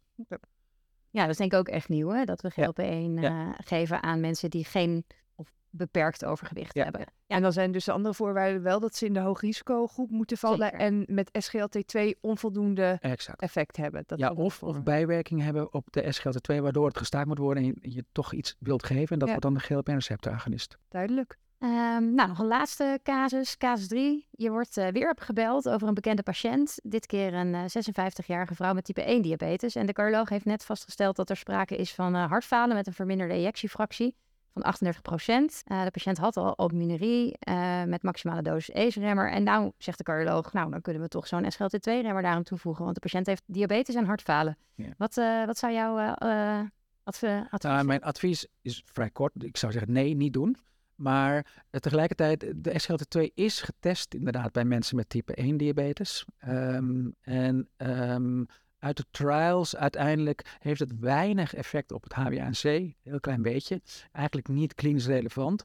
Ja, 1.10 1.20
dat 1.20 1.30
is 1.30 1.36
denk 1.36 1.52
ik 1.52 1.58
ook 1.58 1.68
echt 1.68 1.88
nieuw. 1.88 2.08
Hè? 2.08 2.24
Dat 2.24 2.40
we 2.40 2.50
Ja. 2.54 2.64
GLP-1 2.64 3.20
Ja. 3.20 3.48
eh, 3.52 3.58
geven 3.64 4.02
aan 4.02 4.20
mensen 4.20 4.50
die 4.50 4.64
geen 4.64 5.04
of 5.34 5.52
beperkt 5.70 6.24
overgewicht 6.24 6.74
Ja. 6.74 6.82
hebben. 6.82 7.06
En 7.26 7.42
dan 7.42 7.52
zijn 7.52 7.72
dus 7.72 7.84
de 7.84 7.92
andere 7.92 8.14
voorwaarden 8.14 8.62
wel 8.62 8.80
dat 8.80 8.96
ze 8.96 9.06
in 9.06 9.12
de 9.12 9.20
hoogrisicogroep 9.20 10.10
moeten 10.10 10.36
vallen 10.38 10.58
Zeker. 10.70 10.78
en 10.78 11.04
met 11.08 11.30
SGLT2 11.32 12.18
onvoldoende 12.20 12.96
Exact. 13.00 13.42
effect 13.42 13.76
hebben. 13.76 14.02
Dat 14.06 14.18
Ja, 14.18 14.30
of, 14.32 14.62
of 14.62 14.82
bijwerking 14.82 15.42
hebben 15.42 15.72
op 15.72 15.86
de 15.92 16.12
SGLT2, 16.12 16.60
waardoor 16.62 16.86
het 16.86 16.96
gestaakt 16.98 17.26
moet 17.26 17.38
worden 17.38 17.62
en 17.62 17.68
je, 17.80 17.90
je 17.94 18.04
toch 18.12 18.32
iets 18.32 18.56
wilt 18.58 18.84
geven. 18.84 19.08
En 19.12 19.18
dat 19.18 19.28
Ja. 19.28 19.34
wordt 19.34 19.42
dan 19.42 19.54
de 19.54 19.60
GLP-receptoragonist. 19.60 20.78
duidelijk. 20.88 21.38
Ehm, 21.64 22.14
nou, 22.14 22.28
nog 22.28 22.38
een 22.38 22.46
laatste 22.46 23.00
casus, 23.02 23.56
casus 23.56 23.88
3. 23.88 24.26
Je 24.30 24.50
wordt 24.50 24.76
eh, 24.76 24.88
weer 24.88 25.14
gebeld 25.18 25.68
over 25.68 25.88
een 25.88 25.94
bekende 25.94 26.22
patiënt. 26.22 26.78
Dit 26.82 27.06
keer 27.06 27.34
een 27.34 27.54
eh, 27.54 27.62
56-jarige 27.62 28.54
vrouw 28.54 28.72
met 28.72 28.84
type 28.84 29.02
1 29.02 29.22
diabetes. 29.22 29.74
En 29.74 29.86
de 29.86 29.92
cardioloog 29.92 30.28
heeft 30.28 30.44
net 30.44 30.64
vastgesteld 30.64 31.16
dat 31.16 31.30
er 31.30 31.36
sprake 31.36 31.76
is 31.76 31.94
van 31.94 32.14
eh, 32.14 32.28
hartfalen 32.28 32.76
met 32.76 32.86
een 32.86 32.92
verminderde 32.92 33.34
ejectiefractie 33.34 34.16
van 34.54 34.62
38% 34.62 35.64
de 35.66 35.90
patiënt 35.90 36.18
had 36.18 36.36
al 36.36 36.56
albuminurie 36.56 37.36
eh, 37.38 37.82
met 37.84 38.02
maximale 38.02 38.42
dosis 38.42 38.74
ACE-remmer. 38.74 39.30
En 39.30 39.42
nou 39.42 39.72
zegt 39.78 39.98
de 39.98 40.04
cardioloog, 40.04 40.52
nou 40.52 40.70
dan 40.70 40.80
kunnen 40.80 41.02
we 41.02 41.08
toch 41.08 41.26
zo'n 41.26 41.52
SGLT2-remmer 41.52 42.22
daarom 42.22 42.42
toevoegen. 42.42 42.82
Want 42.82 42.94
de 42.94 43.00
patiënt 43.00 43.26
heeft 43.26 43.42
diabetes 43.46 43.94
en 43.94 44.04
hartfalen. 44.04 44.56
Ja. 44.74 44.94
Wat, 44.98 45.16
eh, 45.16 45.44
wat 45.44 45.58
zou 45.58 45.72
jouw 45.72 45.98
eh, 45.98 46.58
eh, 46.58 46.66
adv- 47.04 47.22
advies 47.50 47.70
Nou, 47.70 47.84
mijn 47.84 48.02
advies 48.02 48.46
is 48.62 48.82
vrij 48.84 49.10
kort. 49.10 49.32
Ik 49.44 49.56
zou 49.56 49.72
zeggen 49.72 49.92
nee, 49.92 50.14
niet 50.14 50.32
doen. 50.32 50.56
Maar 50.94 51.62
eh, 51.70 51.80
tegelijkertijd, 51.80 52.52
de 52.56 52.80
SGLT2 52.80 53.34
is 53.34 53.60
getest 53.60 54.14
inderdaad 54.14 54.52
bij 54.52 54.64
mensen 54.64 54.96
met 54.96 55.08
type 55.08 55.34
1 55.34 55.56
diabetes. 55.56 56.24
Ehm, 56.38 57.10
en 57.20 57.68
ehm, 57.76 58.44
uit 58.78 58.96
de 58.96 59.04
trials 59.10 59.76
uiteindelijk 59.76 60.56
heeft 60.58 60.80
het 60.80 60.98
weinig 60.98 61.54
effect 61.54 61.92
op 61.92 62.02
het 62.02 62.12
HbA1c. 62.12 62.94
Heel 63.02 63.20
klein 63.20 63.42
beetje. 63.42 63.82
Eigenlijk 64.12 64.48
niet 64.48 64.74
klinisch 64.74 65.06
relevant. 65.06 65.64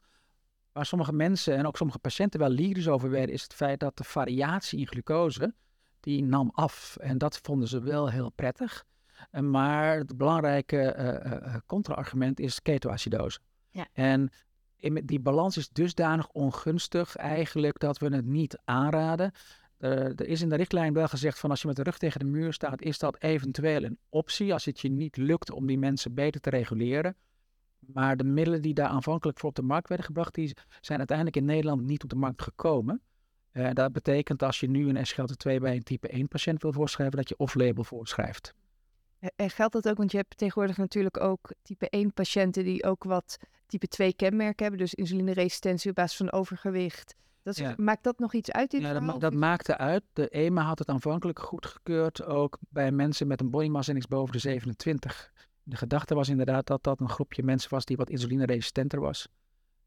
Waar 0.71 0.85
sommige 0.85 1.13
mensen 1.13 1.55
en 1.57 1.67
ook 1.67 1.77
sommige 1.77 1.99
patiënten 1.99 2.39
wel 2.39 2.49
lyrisch 2.49 2.87
over 2.87 3.09
werden, 3.09 3.33
is 3.33 3.43
het 3.43 3.53
feit 3.53 3.79
dat 3.79 3.97
de 3.97 4.03
variatie 4.03 4.79
in 4.79 4.87
glucose, 4.87 5.53
die 5.99 6.23
nam 6.23 6.51
af. 6.53 6.97
En 7.01 7.17
dat 7.17 7.37
vonden 7.37 7.67
ze 7.67 7.81
wel 7.81 8.09
heel 8.09 8.29
prettig. 8.29 8.85
Eh, 9.31 9.41
Maar 9.41 9.97
het 9.97 10.17
belangrijke 10.17 10.81
eh, 10.81 11.07
eh, 11.09 11.31
eh, 11.31 11.55
contra-argument 11.65 12.39
is 12.39 12.61
ketoacidose. 12.61 13.39
Ja. 13.69 13.87
En 13.93 14.29
die 15.03 15.19
balans 15.19 15.57
is 15.57 15.69
dusdanig 15.69 16.29
ongunstig 16.29 17.15
eigenlijk 17.15 17.79
dat 17.79 17.97
we 17.97 18.15
het 18.15 18.25
niet 18.25 18.59
aanraden. 18.65 19.31
Eh, 19.77 19.91
er 19.91 20.27
is 20.27 20.41
in 20.41 20.49
de 20.49 20.55
richtlijn 20.55 20.93
wel 20.93 21.07
gezegd 21.07 21.39
van 21.39 21.49
als 21.49 21.61
je 21.61 21.67
met 21.67 21.75
de 21.75 21.83
rug 21.83 21.97
tegen 21.97 22.19
de 22.19 22.25
muur 22.25 22.53
staat, 22.53 22.81
is 22.81 22.99
dat 22.99 23.21
eventueel 23.21 23.83
een 23.83 23.97
optie 24.09 24.53
als 24.53 24.65
het 24.65 24.79
je 24.79 24.89
niet 24.89 25.17
lukt 25.17 25.51
om 25.51 25.67
die 25.67 25.77
mensen 25.77 26.13
beter 26.13 26.41
te 26.41 26.49
reguleren. 26.49 27.15
Maar 27.79 28.17
de 28.17 28.23
middelen 28.23 28.61
die 28.61 28.73
daar 28.73 28.87
aanvankelijk 28.87 29.39
voor 29.39 29.49
op 29.49 29.55
de 29.55 29.61
markt 29.61 29.87
werden 29.87 30.05
gebracht, 30.05 30.33
die 30.35 30.55
zijn 30.81 30.97
uiteindelijk 30.97 31.37
in 31.37 31.45
Nederland 31.45 31.81
niet 31.81 32.03
op 32.03 32.09
de 32.09 32.15
markt 32.15 32.41
gekomen. 32.41 33.01
Eh, 33.51 33.69
dat 33.73 33.91
betekent 33.91 34.43
als 34.43 34.59
je 34.59 34.69
nu 34.69 34.89
een 34.89 35.05
SGLT2 35.05 35.59
bij 35.59 35.75
een 35.75 35.83
type 35.83 36.13
1 36.13 36.27
patiënt 36.27 36.61
wil 36.61 36.73
voorschrijven, 36.73 37.17
dat 37.17 37.29
je 37.29 37.37
off-label 37.37 37.83
voorschrijft. 37.83 38.53
En 39.35 39.49
geldt 39.49 39.73
dat 39.73 39.89
ook, 39.89 39.97
want 39.97 40.11
je 40.11 40.17
hebt 40.17 40.37
tegenwoordig 40.37 40.77
natuurlijk 40.77 41.19
ook 41.19 41.51
type 41.61 41.89
1 41.89 42.13
patiënten 42.13 42.63
die 42.63 42.83
ook 42.83 43.03
wat 43.03 43.37
type 43.69 43.87
2 43.87 44.13
kenmerken 44.13 44.61
hebben. 44.65 44.79
Dus 44.81 44.93
insulineresistentie 44.93 45.89
op 45.89 45.95
basis 45.95 46.17
van 46.17 46.31
overgewicht. 46.31 47.15
Dat 47.43 47.53
is- 47.53 47.59
Ja. 47.63 47.73
Maakt 47.77 48.03
dat 48.03 48.19
nog 48.19 48.33
iets 48.33 48.51
uit 48.51 48.73
in 48.73 48.81
Ja, 48.81 48.99
dat, 48.99 49.21
dat 49.21 49.33
maakte 49.33 49.77
uit. 49.77 50.03
De 50.13 50.27
EMA 50.29 50.61
had 50.61 50.79
het 50.79 50.87
aanvankelijk 50.89 51.39
goedgekeurd, 51.39 52.23
ook 52.25 52.57
bij 52.69 52.91
mensen 52.91 53.27
met 53.27 53.41
een 53.41 53.49
body 53.49 53.67
mass 53.67 53.87
index 53.87 54.07
boven 54.07 54.33
de 54.33 54.39
27. 54.39 55.31
De 55.63 55.75
gedachte 55.77 56.15
was 56.15 56.29
inderdaad 56.29 56.67
dat 56.67 56.83
dat 56.83 56.99
een 56.99 57.09
groepje 57.09 57.43
mensen 57.43 57.69
was 57.69 57.85
die 57.85 57.97
wat 57.97 58.09
insulineresistenter 58.09 58.99
was. 58.99 59.27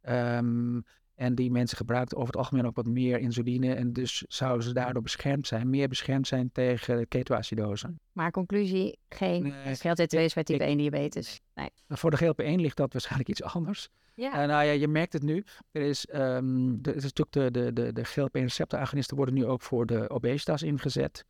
Ehm, 0.01 0.81
en 1.15 1.35
die 1.35 1.51
mensen 1.51 1.77
gebruiken 1.77 2.17
over 2.17 2.29
het 2.29 2.37
algemeen 2.37 2.67
ook 2.67 2.77
wat 2.77 2.87
meer 2.87 3.19
insuline. 3.19 3.75
En 3.75 3.93
dus 3.93 4.25
zouden 4.29 4.63
ze 4.67 4.73
daardoor 4.73 5.03
beschermd 5.03 5.47
zijn, 5.47 5.71
meer 5.71 5.89
beschermd 5.89 6.27
zijn 6.27 6.53
tegen 6.53 7.09
ketoacidose. 7.09 7.95
Maar 8.13 8.31
conclusie, 8.31 8.99
geen 9.09 9.43
Nee, 9.43 9.75
SGLT2 9.75 10.19
is 10.19 10.35
bij 10.35 10.45
type 10.45 10.63
ik- 10.63 10.69
1 10.69 10.79
diabetes. 10.79 11.41
Nee. 11.55 11.71
Voor 11.89 12.11
de 12.11 12.17
GLP-1 12.17 12.61
ligt 12.61 12.77
dat 12.77 12.93
waarschijnlijk 12.93 13.29
iets 13.31 13.43
anders. 13.43 13.89
Ja. 14.15 14.31
Eh, 14.33 14.39
nou 14.49 14.65
ja, 14.65 14.73
je 14.73 14.89
merkt 14.89 15.13
het 15.13 15.23
nu. 15.23 15.45
Er 15.71 15.83
is, 15.83 16.07
ehm 16.07 16.77
de, 16.81 16.91
het 16.91 17.05
is 17.05 17.13
natuurlijk 17.13 17.33
de, 17.33 17.51
de, 17.51 17.73
de, 17.73 17.93
de 17.93 18.05
GLP-receptoragonisten 18.05 19.17
worden 19.17 19.35
nu 19.35 19.47
ook 19.47 19.63
voor 19.63 19.87
de 19.87 20.11
obesitas 20.11 20.63
ingezet. 20.63 21.25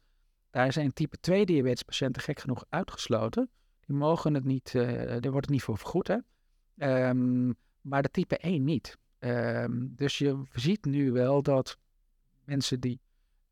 Daar 0.51 0.73
zijn 0.73 0.93
type 0.93 1.17
2 1.21 1.47
diabetespatiënten 1.47 2.23
gek 2.23 2.41
genoeg 2.41 2.65
uitgesloten. 2.69 3.51
Die 3.81 3.97
mogen 3.97 4.35
het 4.35 4.45
niet, 4.45 4.75
eh 4.75 4.85
daar 5.21 5.31
wordt 5.31 5.47
het 5.47 5.51
niet 5.51 5.63
voor 5.63 5.79
vergoed. 5.79 6.09
Hè? 6.09 6.17
Ehm, 6.77 7.53
maar 7.81 8.03
de 8.03 8.11
type 8.11 8.37
1 8.39 8.65
niet. 8.65 8.97
Ehm, 9.23 9.87
dus 9.89 10.19
je 10.19 10.43
ziet 10.53 10.85
nu 10.85 11.13
wel 11.13 11.43
dat 11.43 11.79
mensen 12.45 12.81
die 12.81 13.01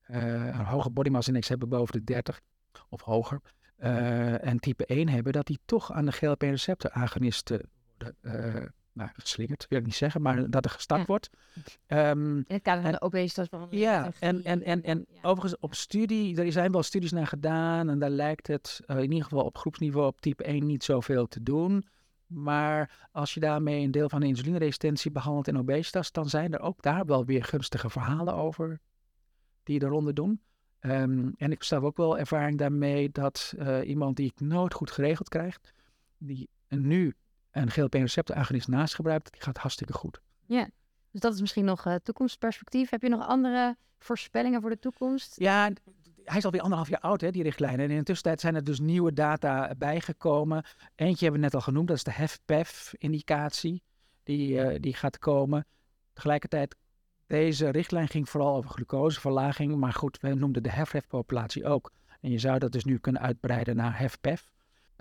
eh, 0.00 0.46
een 0.46 0.64
hoge 0.64 0.90
body 0.90 1.08
mass 1.08 1.28
index 1.28 1.48
hebben 1.48 1.68
boven 1.68 1.92
de 1.92 2.04
30 2.04 2.40
of 2.88 3.00
hoger 3.00 3.40
eh, 3.76 4.46
en 4.46 4.58
type 4.58 4.86
1 4.86 5.08
hebben, 5.08 5.32
dat 5.32 5.46
die 5.46 5.58
toch 5.64 5.92
aan 5.92 6.04
de 6.04 6.12
GLP-receptoragonisten 6.12 7.68
worden 7.88 8.16
eh, 8.20 8.66
nou, 8.92 9.10
geslingerd, 9.12 9.66
wil 9.68 9.78
ik 9.78 9.84
niet 9.84 9.94
zeggen, 9.94 10.22
maar 10.22 10.50
dat 10.50 10.64
er 10.64 10.70
gestart 10.70 11.00
Ja. 11.00 11.06
wordt. 11.06 11.30
Ehm, 11.86 12.36
In 12.36 12.44
het 12.46 12.62
kader 12.62 12.82
van 12.82 12.92
de 12.92 13.00
obesitasbehandeling. 13.00 13.84
ja, 13.84 14.10
en, 14.20 14.44
en, 14.44 14.62
en, 14.62 14.82
en 14.82 15.06
Ja. 15.08 15.18
overigens 15.22 15.60
op 15.60 15.74
studie, 15.74 16.42
er 16.42 16.52
zijn 16.52 16.72
wel 16.72 16.82
studies 16.82 17.12
naar 17.12 17.26
gedaan 17.26 17.88
en 17.90 17.98
daar 17.98 18.10
lijkt 18.10 18.46
het 18.46 18.80
in 18.86 19.00
ieder 19.02 19.22
geval 19.22 19.44
op 19.44 19.58
groepsniveau 19.58 20.06
op 20.06 20.20
type 20.20 20.44
1 20.44 20.66
niet 20.66 20.84
zoveel 20.84 21.26
te 21.26 21.42
doen. 21.42 21.84
Maar 22.30 23.08
als 23.12 23.34
je 23.34 23.40
daarmee 23.40 23.84
een 23.84 23.90
deel 23.90 24.08
van 24.08 24.20
de 24.20 24.26
insulineresistentie 24.26 25.10
behandelt 25.10 25.48
in 25.48 25.58
obesitas, 25.58 26.12
dan 26.12 26.28
zijn 26.28 26.52
er 26.52 26.60
ook 26.60 26.82
daar 26.82 27.04
wel 27.04 27.24
weer 27.24 27.44
gunstige 27.44 27.90
verhalen 27.90 28.34
over 28.34 28.80
die 29.62 29.78
de 29.78 29.86
ronde 29.86 30.12
doen. 30.12 30.40
Ehm, 30.78 31.30
en 31.36 31.50
ik 31.50 31.62
sta 31.62 31.76
ook 31.76 31.96
wel 31.96 32.18
ervaring 32.18 32.58
daarmee 32.58 33.10
dat 33.10 33.54
eh, 33.58 33.88
iemand 33.88 34.16
die 34.16 34.26
ik 34.26 34.40
nooit 34.40 34.74
goed 34.74 34.90
geregeld 34.90 35.28
krijgt, 35.28 35.72
die 36.18 36.48
nu 36.68 37.14
een 37.50 37.70
GLP-receptoragonist 37.70 38.68
naast 38.68 38.94
gebruikt, 38.94 39.32
die 39.32 39.42
gaat 39.42 39.58
hartstikke 39.58 39.92
goed. 39.92 40.20
Dus 41.10 41.20
dat 41.20 41.34
is 41.34 41.40
misschien 41.40 41.64
nog 41.64 41.86
eh, 41.86 41.94
toekomstperspectief. 41.94 42.90
Heb 42.90 43.02
je 43.02 43.08
nog 43.08 43.26
andere 43.26 43.76
voorspellingen 43.98 44.60
voor 44.60 44.70
de 44.70 44.78
toekomst? 44.78 45.40
Ja, 45.40 45.70
hij 46.30 46.38
is 46.38 46.44
alweer 46.44 46.60
anderhalf 46.60 46.88
jaar 46.88 47.00
oud, 47.00 47.20
hè, 47.20 47.30
die 47.30 47.42
richtlijnen. 47.42 47.84
En 47.84 47.90
in 47.90 47.98
de 47.98 48.04
tussentijd 48.04 48.40
zijn 48.40 48.54
er 48.54 48.64
dus 48.64 48.80
nieuwe 48.80 49.12
data 49.12 49.74
bijgekomen. 49.78 50.64
Eentje 50.94 51.24
hebben 51.24 51.40
we 51.40 51.46
net 51.46 51.54
al 51.54 51.60
genoemd, 51.60 51.88
dat 51.88 51.96
is 51.96 52.04
de 52.04 52.12
HEFPEF-indicatie. 52.12 53.82
Die, 54.22 54.60
eh, 54.60 54.80
die 54.80 54.94
gaat 54.94 55.18
komen. 55.18 55.66
Tegelijkertijd, 56.12 56.76
deze 57.26 57.68
richtlijn 57.68 58.08
ging 58.08 58.28
vooral 58.28 58.56
over 58.56 58.70
glucoseverlaging. 58.70 59.76
Maar 59.76 59.92
goed, 59.92 60.20
we 60.20 60.34
noemden 60.34 60.62
de 60.62 60.70
HEFREF-populatie 60.70 61.64
ook. 61.64 61.92
En 62.20 62.30
je 62.30 62.38
zou 62.38 62.58
dat 62.58 62.72
dus 62.72 62.84
nu 62.84 62.98
kunnen 62.98 63.22
uitbreiden 63.22 63.76
naar 63.76 63.98
HEFPEF. 63.98 64.50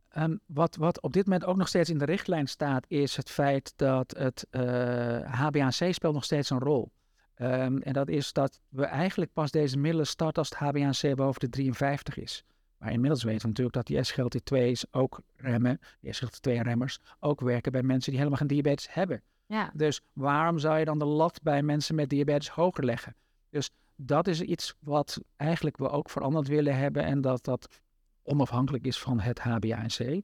Ehm, 0.09 0.35
wat, 0.45 0.75
wat 0.75 1.01
op 1.01 1.13
dit 1.13 1.25
moment 1.25 1.45
ook 1.45 1.57
nog 1.57 1.67
steeds 1.67 1.89
in 1.89 1.97
de 1.97 2.05
richtlijn 2.05 2.47
staat, 2.47 2.85
is 2.87 3.15
het 3.15 3.29
feit 3.29 3.73
dat 3.75 4.17
het 4.17 4.47
eh 4.49 5.41
HbA1c 5.41 5.89
speelt 5.93 6.13
nog 6.13 6.23
steeds 6.23 6.49
een 6.49 6.59
rol. 6.59 6.91
Ehm, 7.39 7.77
en 7.77 7.93
dat 7.93 8.09
is 8.09 8.33
dat 8.33 8.59
we 8.69 8.85
eigenlijk 8.85 9.33
pas 9.33 9.51
deze 9.51 9.77
middelen 9.77 10.07
starten 10.07 10.43
als 10.43 10.49
het 10.49 10.59
HbA1c 10.59 11.15
boven 11.15 11.39
de 11.39 11.49
53 11.49 12.17
is. 12.17 12.43
Maar 12.77 12.91
inmiddels 12.91 13.23
weten 13.23 13.41
we 13.41 13.47
natuurlijk 13.47 13.75
dat 13.75 13.87
die 13.87 14.03
SGLT2's 14.03 14.85
ook 14.91 15.21
remmen, 15.35 15.79
die 15.99 16.13
SGLT2-remmers, 16.13 16.99
ook 17.19 17.41
werken 17.41 17.71
bij 17.71 17.83
mensen 17.83 18.09
die 18.09 18.19
helemaal 18.19 18.39
geen 18.39 18.47
diabetes 18.47 18.93
hebben. 18.93 19.21
Ja, 19.45 19.71
Dus 19.73 20.01
waarom 20.13 20.59
zou 20.59 20.79
je 20.79 20.85
dan 20.85 20.99
de 20.99 21.05
lat 21.05 21.39
bij 21.43 21.63
mensen 21.63 21.95
met 21.95 22.09
diabetes 22.09 22.49
hoger 22.49 22.85
leggen? 22.85 23.15
Dus 23.49 23.69
dat 23.95 24.27
is 24.27 24.41
iets 24.41 24.75
wat 24.79 25.19
eigenlijk 25.35 25.77
we 25.77 25.89
ook 25.89 26.09
veranderd 26.09 26.47
willen 26.47 26.77
hebben 26.77 27.03
en 27.03 27.21
dat 27.21 27.43
dat 27.43 27.79
onafhankelijk 28.23 28.85
is 28.85 28.99
van 28.99 29.19
het 29.19 29.39
HbA1c. 29.39 30.17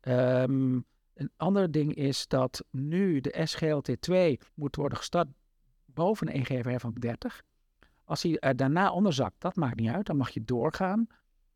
Ehm, 0.00 0.80
een 1.14 1.30
ander 1.36 1.70
ding 1.70 1.94
is 1.94 2.28
dat 2.28 2.64
nu 2.70 3.20
de 3.20 3.46
SGLT2 3.46 4.46
moet 4.54 4.76
worden 4.76 4.98
gestart 4.98 5.28
boven 5.96 6.28
een 6.28 6.34
E 6.34 6.56
EGFR 6.56 6.78
van 6.78 6.92
30. 6.92 7.42
Als 8.04 8.22
hij 8.22 8.38
er 8.38 8.56
daarna 8.56 8.92
onderzakt, 8.92 9.40
dat 9.40 9.56
maakt 9.56 9.80
niet 9.80 9.90
uit, 9.90 10.06
dan 10.06 10.16
mag 10.16 10.30
je 10.30 10.44
doorgaan. 10.44 11.06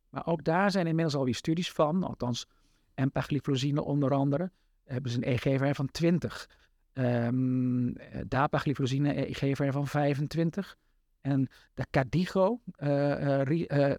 Maar 0.08 0.26
ook 0.26 0.44
daar 0.44 0.70
zijn 0.70 0.86
inmiddels 0.86 1.16
alweer 1.16 1.34
studies 1.34 1.72
van, 1.72 2.04
althans 2.04 2.46
empagliflozine 2.94 3.82
onder 3.82 4.14
andere, 4.14 4.50
hebben 4.84 5.10
ze 5.10 5.16
een 5.16 5.32
EGFR 5.32 5.74
van 5.74 5.90
20. 5.90 6.48
Ehm 6.92 7.88
eh, 7.88 8.20
dapagliflozine 8.28 9.12
eh, 9.12 9.42
EGFR 9.42 9.70
van 9.70 9.86
25. 9.86 10.76
En 11.20 11.48
de 11.74 11.86
Cadigo, 11.90 12.60
eh, 12.74 12.86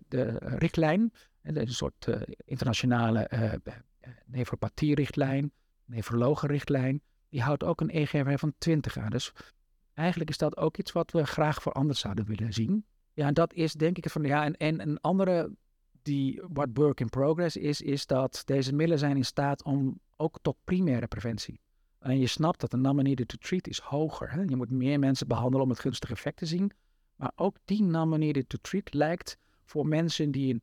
de 0.07 0.37
richtlijn, 0.37 1.13
een 1.41 1.67
soort 1.67 2.07
internationale 2.45 3.29
nefropathie-richtlijn, 4.25 5.51
nefrologenrichtlijn, 5.85 7.01
die 7.29 7.41
houdt 7.41 7.63
ook 7.63 7.81
een 7.81 7.89
EGFR 7.89 8.37
van 8.37 8.53
20 8.57 8.97
aan. 8.97 9.09
Dus 9.09 9.33
eigenlijk 10.01 10.29
is 10.29 10.37
dat 10.37 10.57
ook 10.57 10.77
iets 10.77 10.91
wat 10.91 11.11
we 11.11 11.25
graag 11.25 11.61
veranderd 11.61 11.97
zouden 11.97 12.25
willen 12.25 12.53
zien. 12.53 12.85
Ja, 13.13 13.27
en 13.27 13.33
dat 13.33 13.53
is 13.53 13.73
denk 13.73 13.97
ik 13.97 14.09
van 14.09 14.23
ja, 14.23 14.43
en, 14.45 14.57
en 14.57 14.81
een 14.81 14.99
andere 14.99 15.51
die 16.01 16.41
wat 16.47 16.69
work 16.73 16.99
in 16.99 17.09
progress 17.09 17.57
is, 17.57 17.81
is 17.81 18.05
dat 18.05 18.41
deze 18.45 18.73
middelen 18.73 18.99
zijn 18.99 19.17
in 19.17 19.25
staat 19.25 19.63
om 19.63 19.99
ook 20.15 20.39
tot 20.41 20.57
primaire 20.63 21.07
preventie. 21.07 21.59
En 21.99 22.19
je 22.19 22.27
snapt 22.27 22.59
dat 22.59 22.71
de 22.71 22.77
needed 22.77 23.27
to 23.27 23.35
treat 23.39 23.67
is 23.67 23.79
hoger. 23.79 24.31
Hè? 24.31 24.41
Je 24.41 24.55
moet 24.55 24.71
meer 24.71 24.99
mensen 24.99 25.27
behandelen 25.27 25.63
om 25.63 25.69
het 25.69 25.79
gunstige 25.79 26.13
effect 26.13 26.37
te 26.37 26.45
zien. 26.45 26.71
Maar 27.15 27.31
ook 27.35 27.57
die 27.65 27.83
needed 27.83 28.49
to 28.49 28.57
treat 28.61 28.93
lijkt 28.93 29.37
voor 29.63 29.87
mensen 29.87 30.31
die 30.31 30.53
een, 30.53 30.61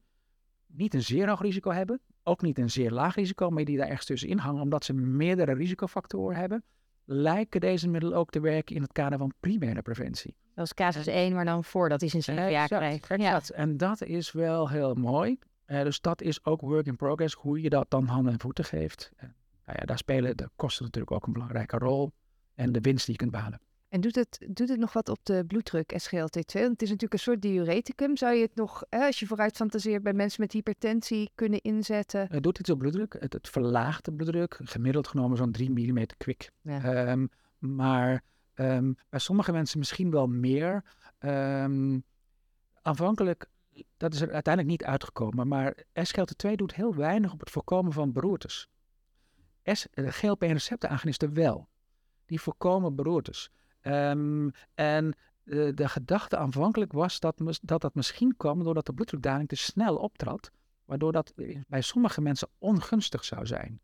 niet 0.66 0.94
een 0.94 1.02
zeer 1.02 1.28
hoog 1.28 1.40
risico 1.40 1.70
hebben, 1.70 2.00
ook 2.22 2.42
niet 2.42 2.58
een 2.58 2.70
zeer 2.70 2.90
laag 2.90 3.14
risico, 3.14 3.50
maar 3.50 3.64
die 3.64 3.76
daar 3.76 3.86
ergens 3.86 4.06
tussenin 4.06 4.38
hangen, 4.38 4.62
omdat 4.62 4.84
ze 4.84 4.92
meerdere 4.92 5.52
risicofactoren 5.54 6.36
hebben, 6.36 6.64
lijken 7.10 7.60
deze 7.60 7.88
middelen 7.88 8.18
ook 8.18 8.30
te 8.30 8.40
werken 8.40 8.76
in 8.76 8.82
het 8.82 8.92
kader 8.92 9.18
van 9.18 9.32
primaire 9.40 9.82
preventie. 9.82 10.36
dat 10.54 10.64
is 10.64 10.74
casus 10.74 11.06
1, 11.06 11.34
maar 11.34 11.44
dan 11.44 11.64
voordat 11.64 12.00
hij 12.00 12.08
zijn 12.08 12.38
Exact, 12.38 13.00
krijgt. 13.00 13.48
Ja. 13.48 13.54
En 13.54 13.76
dat 13.76 14.02
is 14.02 14.32
wel 14.32 14.68
heel 14.68 14.94
mooi. 14.94 15.38
Eh, 15.64 15.82
dus 15.82 16.00
dat 16.00 16.22
is 16.22 16.44
ook 16.44 16.60
work 16.60 16.86
in 16.86 16.96
progress, 16.96 17.34
hoe 17.34 17.60
je 17.60 17.68
dat 17.68 17.90
dan 17.90 18.06
handen 18.06 18.32
en 18.32 18.40
voeten 18.40 18.64
geeft. 18.64 19.12
Nou 19.20 19.78
ja, 19.80 19.84
daar 19.84 19.98
spelen 19.98 20.36
de 20.36 20.50
kosten 20.56 20.84
natuurlijk 20.84 21.12
ook 21.12 21.26
een 21.26 21.32
belangrijke 21.32 21.78
rol. 21.78 22.12
En 22.54 22.72
de 22.72 22.80
winst 22.80 23.06
die 23.06 23.14
je 23.14 23.20
kunt 23.20 23.30
behalen. 23.30 23.60
En 23.88 24.00
doet 24.00 24.14
het, 24.14 24.46
doet 24.48 24.68
het 24.68 24.78
nog 24.78 24.92
wat 24.92 25.08
op 25.08 25.18
de 25.22 25.44
bloeddruk, 25.46 25.92
SGLT2? 25.92 26.60
Want 26.60 26.70
het 26.70 26.82
is 26.82 26.90
natuurlijk 26.90 27.12
een 27.12 27.18
soort 27.18 27.42
diureticum. 27.42 28.16
Zou 28.16 28.34
je 28.34 28.42
het 28.42 28.54
nog, 28.54 28.84
hè, 28.88 29.06
als 29.06 29.18
je 29.18 29.26
vooruit 29.26 29.56
fantaseert, 29.56 30.02
bij 30.02 30.12
mensen 30.12 30.40
met 30.40 30.52
hypertensie 30.52 31.30
kunnen 31.34 31.60
inzetten? 31.60 32.26
Het 32.30 32.42
doet 32.42 32.58
iets 32.58 32.70
op 32.70 32.78
bloeddruk. 32.78 33.16
Het, 33.18 33.32
het 33.32 33.48
verlaagt 33.48 34.04
de 34.04 34.12
bloeddruk. 34.12 34.60
Gemiddeld 34.62 35.08
genomen 35.08 35.36
zo'n 35.36 35.52
3 35.52 35.70
mm 35.70 36.06
kwik. 36.16 36.50
Ja. 36.62 36.82
Ehm, 36.82 37.26
maar 37.58 38.22
ehm, 38.54 38.92
bij 39.08 39.20
sommige 39.20 39.52
mensen 39.52 39.78
misschien 39.78 40.10
wel 40.10 40.26
meer. 40.26 40.84
Ehm, 41.18 41.98
aanvankelijk, 42.82 43.46
dat 43.96 44.14
is 44.14 44.20
er 44.20 44.32
uiteindelijk 44.32 44.78
niet 44.78 44.88
uitgekomen. 44.88 45.48
Maar 45.48 45.74
SGLT2 45.92 46.56
doet 46.56 46.74
heel 46.74 46.94
weinig 46.94 47.32
op 47.32 47.40
het 47.40 47.50
voorkomen 47.50 47.92
van 47.92 48.12
beroertes. 48.12 48.68
De 49.62 50.12
GLP-receptoragonisten 50.12 51.34
wel. 51.34 51.68
Die 52.26 52.40
voorkomen 52.40 52.94
beroertes. 52.94 53.50
Ehm, 53.80 54.48
en 54.74 55.16
de, 55.42 55.74
de 55.74 55.88
gedachte 55.88 56.36
aanvankelijk 56.36 56.92
was 56.92 57.20
dat, 57.20 57.42
dat 57.62 57.80
dat 57.80 57.94
misschien 57.94 58.36
kwam 58.36 58.62
doordat 58.64 58.86
de 58.86 58.92
bloeddrukdaling 58.92 59.48
te 59.48 59.56
snel 59.56 59.96
optrad. 59.96 60.50
Waardoor 60.84 61.12
dat 61.12 61.32
bij 61.68 61.80
sommige 61.80 62.20
mensen 62.20 62.48
ongunstig 62.58 63.24
zou 63.24 63.46
zijn. 63.46 63.80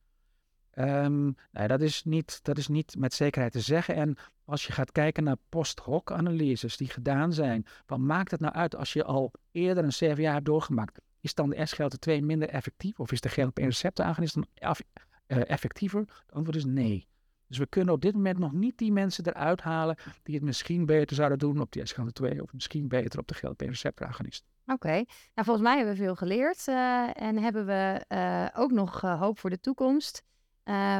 Ehm, 0.70 1.22
nou 1.22 1.34
ja, 1.52 1.66
dat, 1.66 1.80
is 1.80 2.04
niet, 2.04 2.38
dat 2.42 2.58
is 2.58 2.68
niet 2.68 2.96
met 2.98 3.14
zekerheid 3.14 3.52
te 3.52 3.60
zeggen. 3.60 3.94
En 3.94 4.16
als 4.44 4.66
je 4.66 4.72
gaat 4.72 4.92
kijken 4.92 5.24
naar 5.24 5.36
post-hoc 5.48 6.12
analyses 6.12 6.76
die 6.76 6.88
gedaan 6.88 7.32
zijn, 7.32 7.66
van 7.86 8.06
maakt 8.06 8.30
het 8.30 8.40
nou 8.40 8.54
uit 8.54 8.76
als 8.76 8.92
je 8.92 9.04
al 9.04 9.32
eerder 9.52 9.84
een 9.84 9.90
CVA 9.90 10.32
hebt 10.32 10.44
doorgemaakt? 10.44 11.00
Is 11.20 11.34
dan 11.34 11.50
de 11.50 11.66
SGLT2 11.66 12.22
minder 12.24 12.48
effectief 12.48 13.00
of 13.00 13.12
is 13.12 13.20
de 13.20 13.28
GLP-receptoragonist 13.28 14.34
dan 14.34 14.46
af- 14.58 14.82
eh, 15.26 15.50
effectiever? 15.50 16.00
Het 16.00 16.32
antwoord 16.32 16.56
is 16.56 16.64
nee. 16.64 17.06
Dus 17.48 17.58
we 17.58 17.66
kunnen 17.66 17.94
op 17.94 18.00
dit 18.00 18.14
moment 18.14 18.38
nog 18.38 18.52
niet 18.52 18.78
die 18.78 18.92
mensen 18.92 19.26
eruit 19.26 19.60
halen 19.60 19.96
die 20.22 20.34
het 20.34 20.44
misschien 20.44 20.86
beter 20.86 21.16
zouden 21.16 21.38
doen 21.38 21.60
op 21.60 21.72
die 21.72 21.82
SGLT2 21.82 22.40
of 22.40 22.52
misschien 22.52 22.88
beter 22.88 23.18
op 23.18 23.28
de 23.28 23.34
GLP-receptoragonist. 23.34 24.44
Oké, 24.66 24.92
nou 24.92 25.04
volgens 25.34 25.60
mij 25.60 25.76
hebben 25.76 25.94
we 25.94 26.02
veel 26.02 26.14
geleerd 26.14 26.68
eh, 26.68 27.22
en 27.22 27.38
hebben 27.38 27.66
we 27.66 28.04
eh, 28.08 28.46
ook 28.54 28.70
nog 28.70 29.02
eh, 29.02 29.20
hoop 29.20 29.38
voor 29.38 29.50
de 29.50 29.60
toekomst. 29.60 30.22
Eh, 30.64 30.98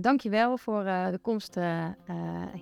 dankjewel 0.00 0.58
voor 0.58 0.84
de 0.84 1.18
komst 1.22 1.54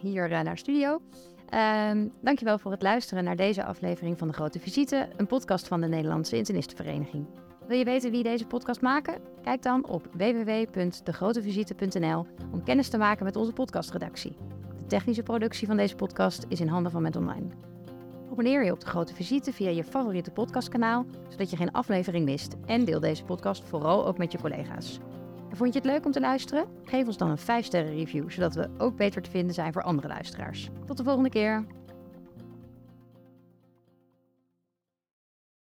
hier 0.00 0.28
naar 0.28 0.58
studio. 0.58 1.02
Ehm 1.48 2.08
dankjewel 2.22 2.58
voor 2.58 2.70
het 2.70 2.82
luisteren 2.82 3.24
naar 3.24 3.36
deze 3.36 3.64
aflevering 3.64 4.18
van 4.18 4.28
De 4.28 4.34
Grote 4.34 4.60
Visite, 4.60 5.08
een 5.16 5.26
podcast 5.26 5.68
van 5.68 5.80
de 5.80 5.88
Nederlandse 5.88 6.36
Internistenvereniging. 6.36 7.26
Wil 7.68 7.78
je 7.78 7.84
weten 7.84 8.10
wie 8.10 8.22
deze 8.22 8.46
podcast 8.46 8.80
maken? 8.80 9.20
Kijk 9.42 9.62
dan 9.62 9.86
op 9.86 10.08
www.degrotevisite.nl 10.12 12.26
om 12.52 12.64
kennis 12.64 12.88
te 12.88 12.98
maken 12.98 13.24
met 13.24 13.36
onze 13.36 13.52
podcastredactie. 13.52 14.36
De 14.76 14.86
technische 14.86 15.22
productie 15.22 15.66
van 15.66 15.76
deze 15.76 15.94
podcast 15.94 16.46
is 16.48 16.60
in 16.60 16.68
handen 16.68 16.92
van 16.92 17.02
Met 17.02 17.16
Online. 17.16 17.46
Abonneer 18.30 18.64
je 18.64 18.72
op 18.72 18.80
de 18.80 18.86
grote 18.86 19.14
visite 19.14 19.52
via 19.52 19.70
je 19.70 19.84
favoriete 19.84 20.30
podcastkanaal, 20.30 21.06
zodat 21.28 21.50
je 21.50 21.56
geen 21.56 21.72
aflevering 21.72 22.24
mist. 22.24 22.56
En 22.66 22.84
deel 22.84 23.00
deze 23.00 23.24
podcast 23.24 23.64
vooral 23.64 24.06
ook 24.06 24.18
met 24.18 24.32
je 24.32 24.38
collega's. 24.38 24.98
En 25.50 25.56
vond 25.56 25.72
je 25.72 25.78
het 25.78 25.88
leuk 25.88 26.04
om 26.04 26.12
te 26.12 26.20
luisteren? 26.20 26.66
Geef 26.82 27.06
ons 27.06 27.16
dan 27.16 27.30
een 27.30 27.38
5-sterren 27.38 27.94
review, 27.94 28.30
zodat 28.30 28.54
we 28.54 28.70
ook 28.78 28.96
beter 28.96 29.22
te 29.22 29.30
vinden 29.30 29.54
zijn 29.54 29.72
voor 29.72 29.82
andere 29.82 30.08
luisteraars. 30.08 30.70
Tot 30.86 30.96
de 30.96 31.04
volgende 31.04 31.30
keer! 31.30 31.64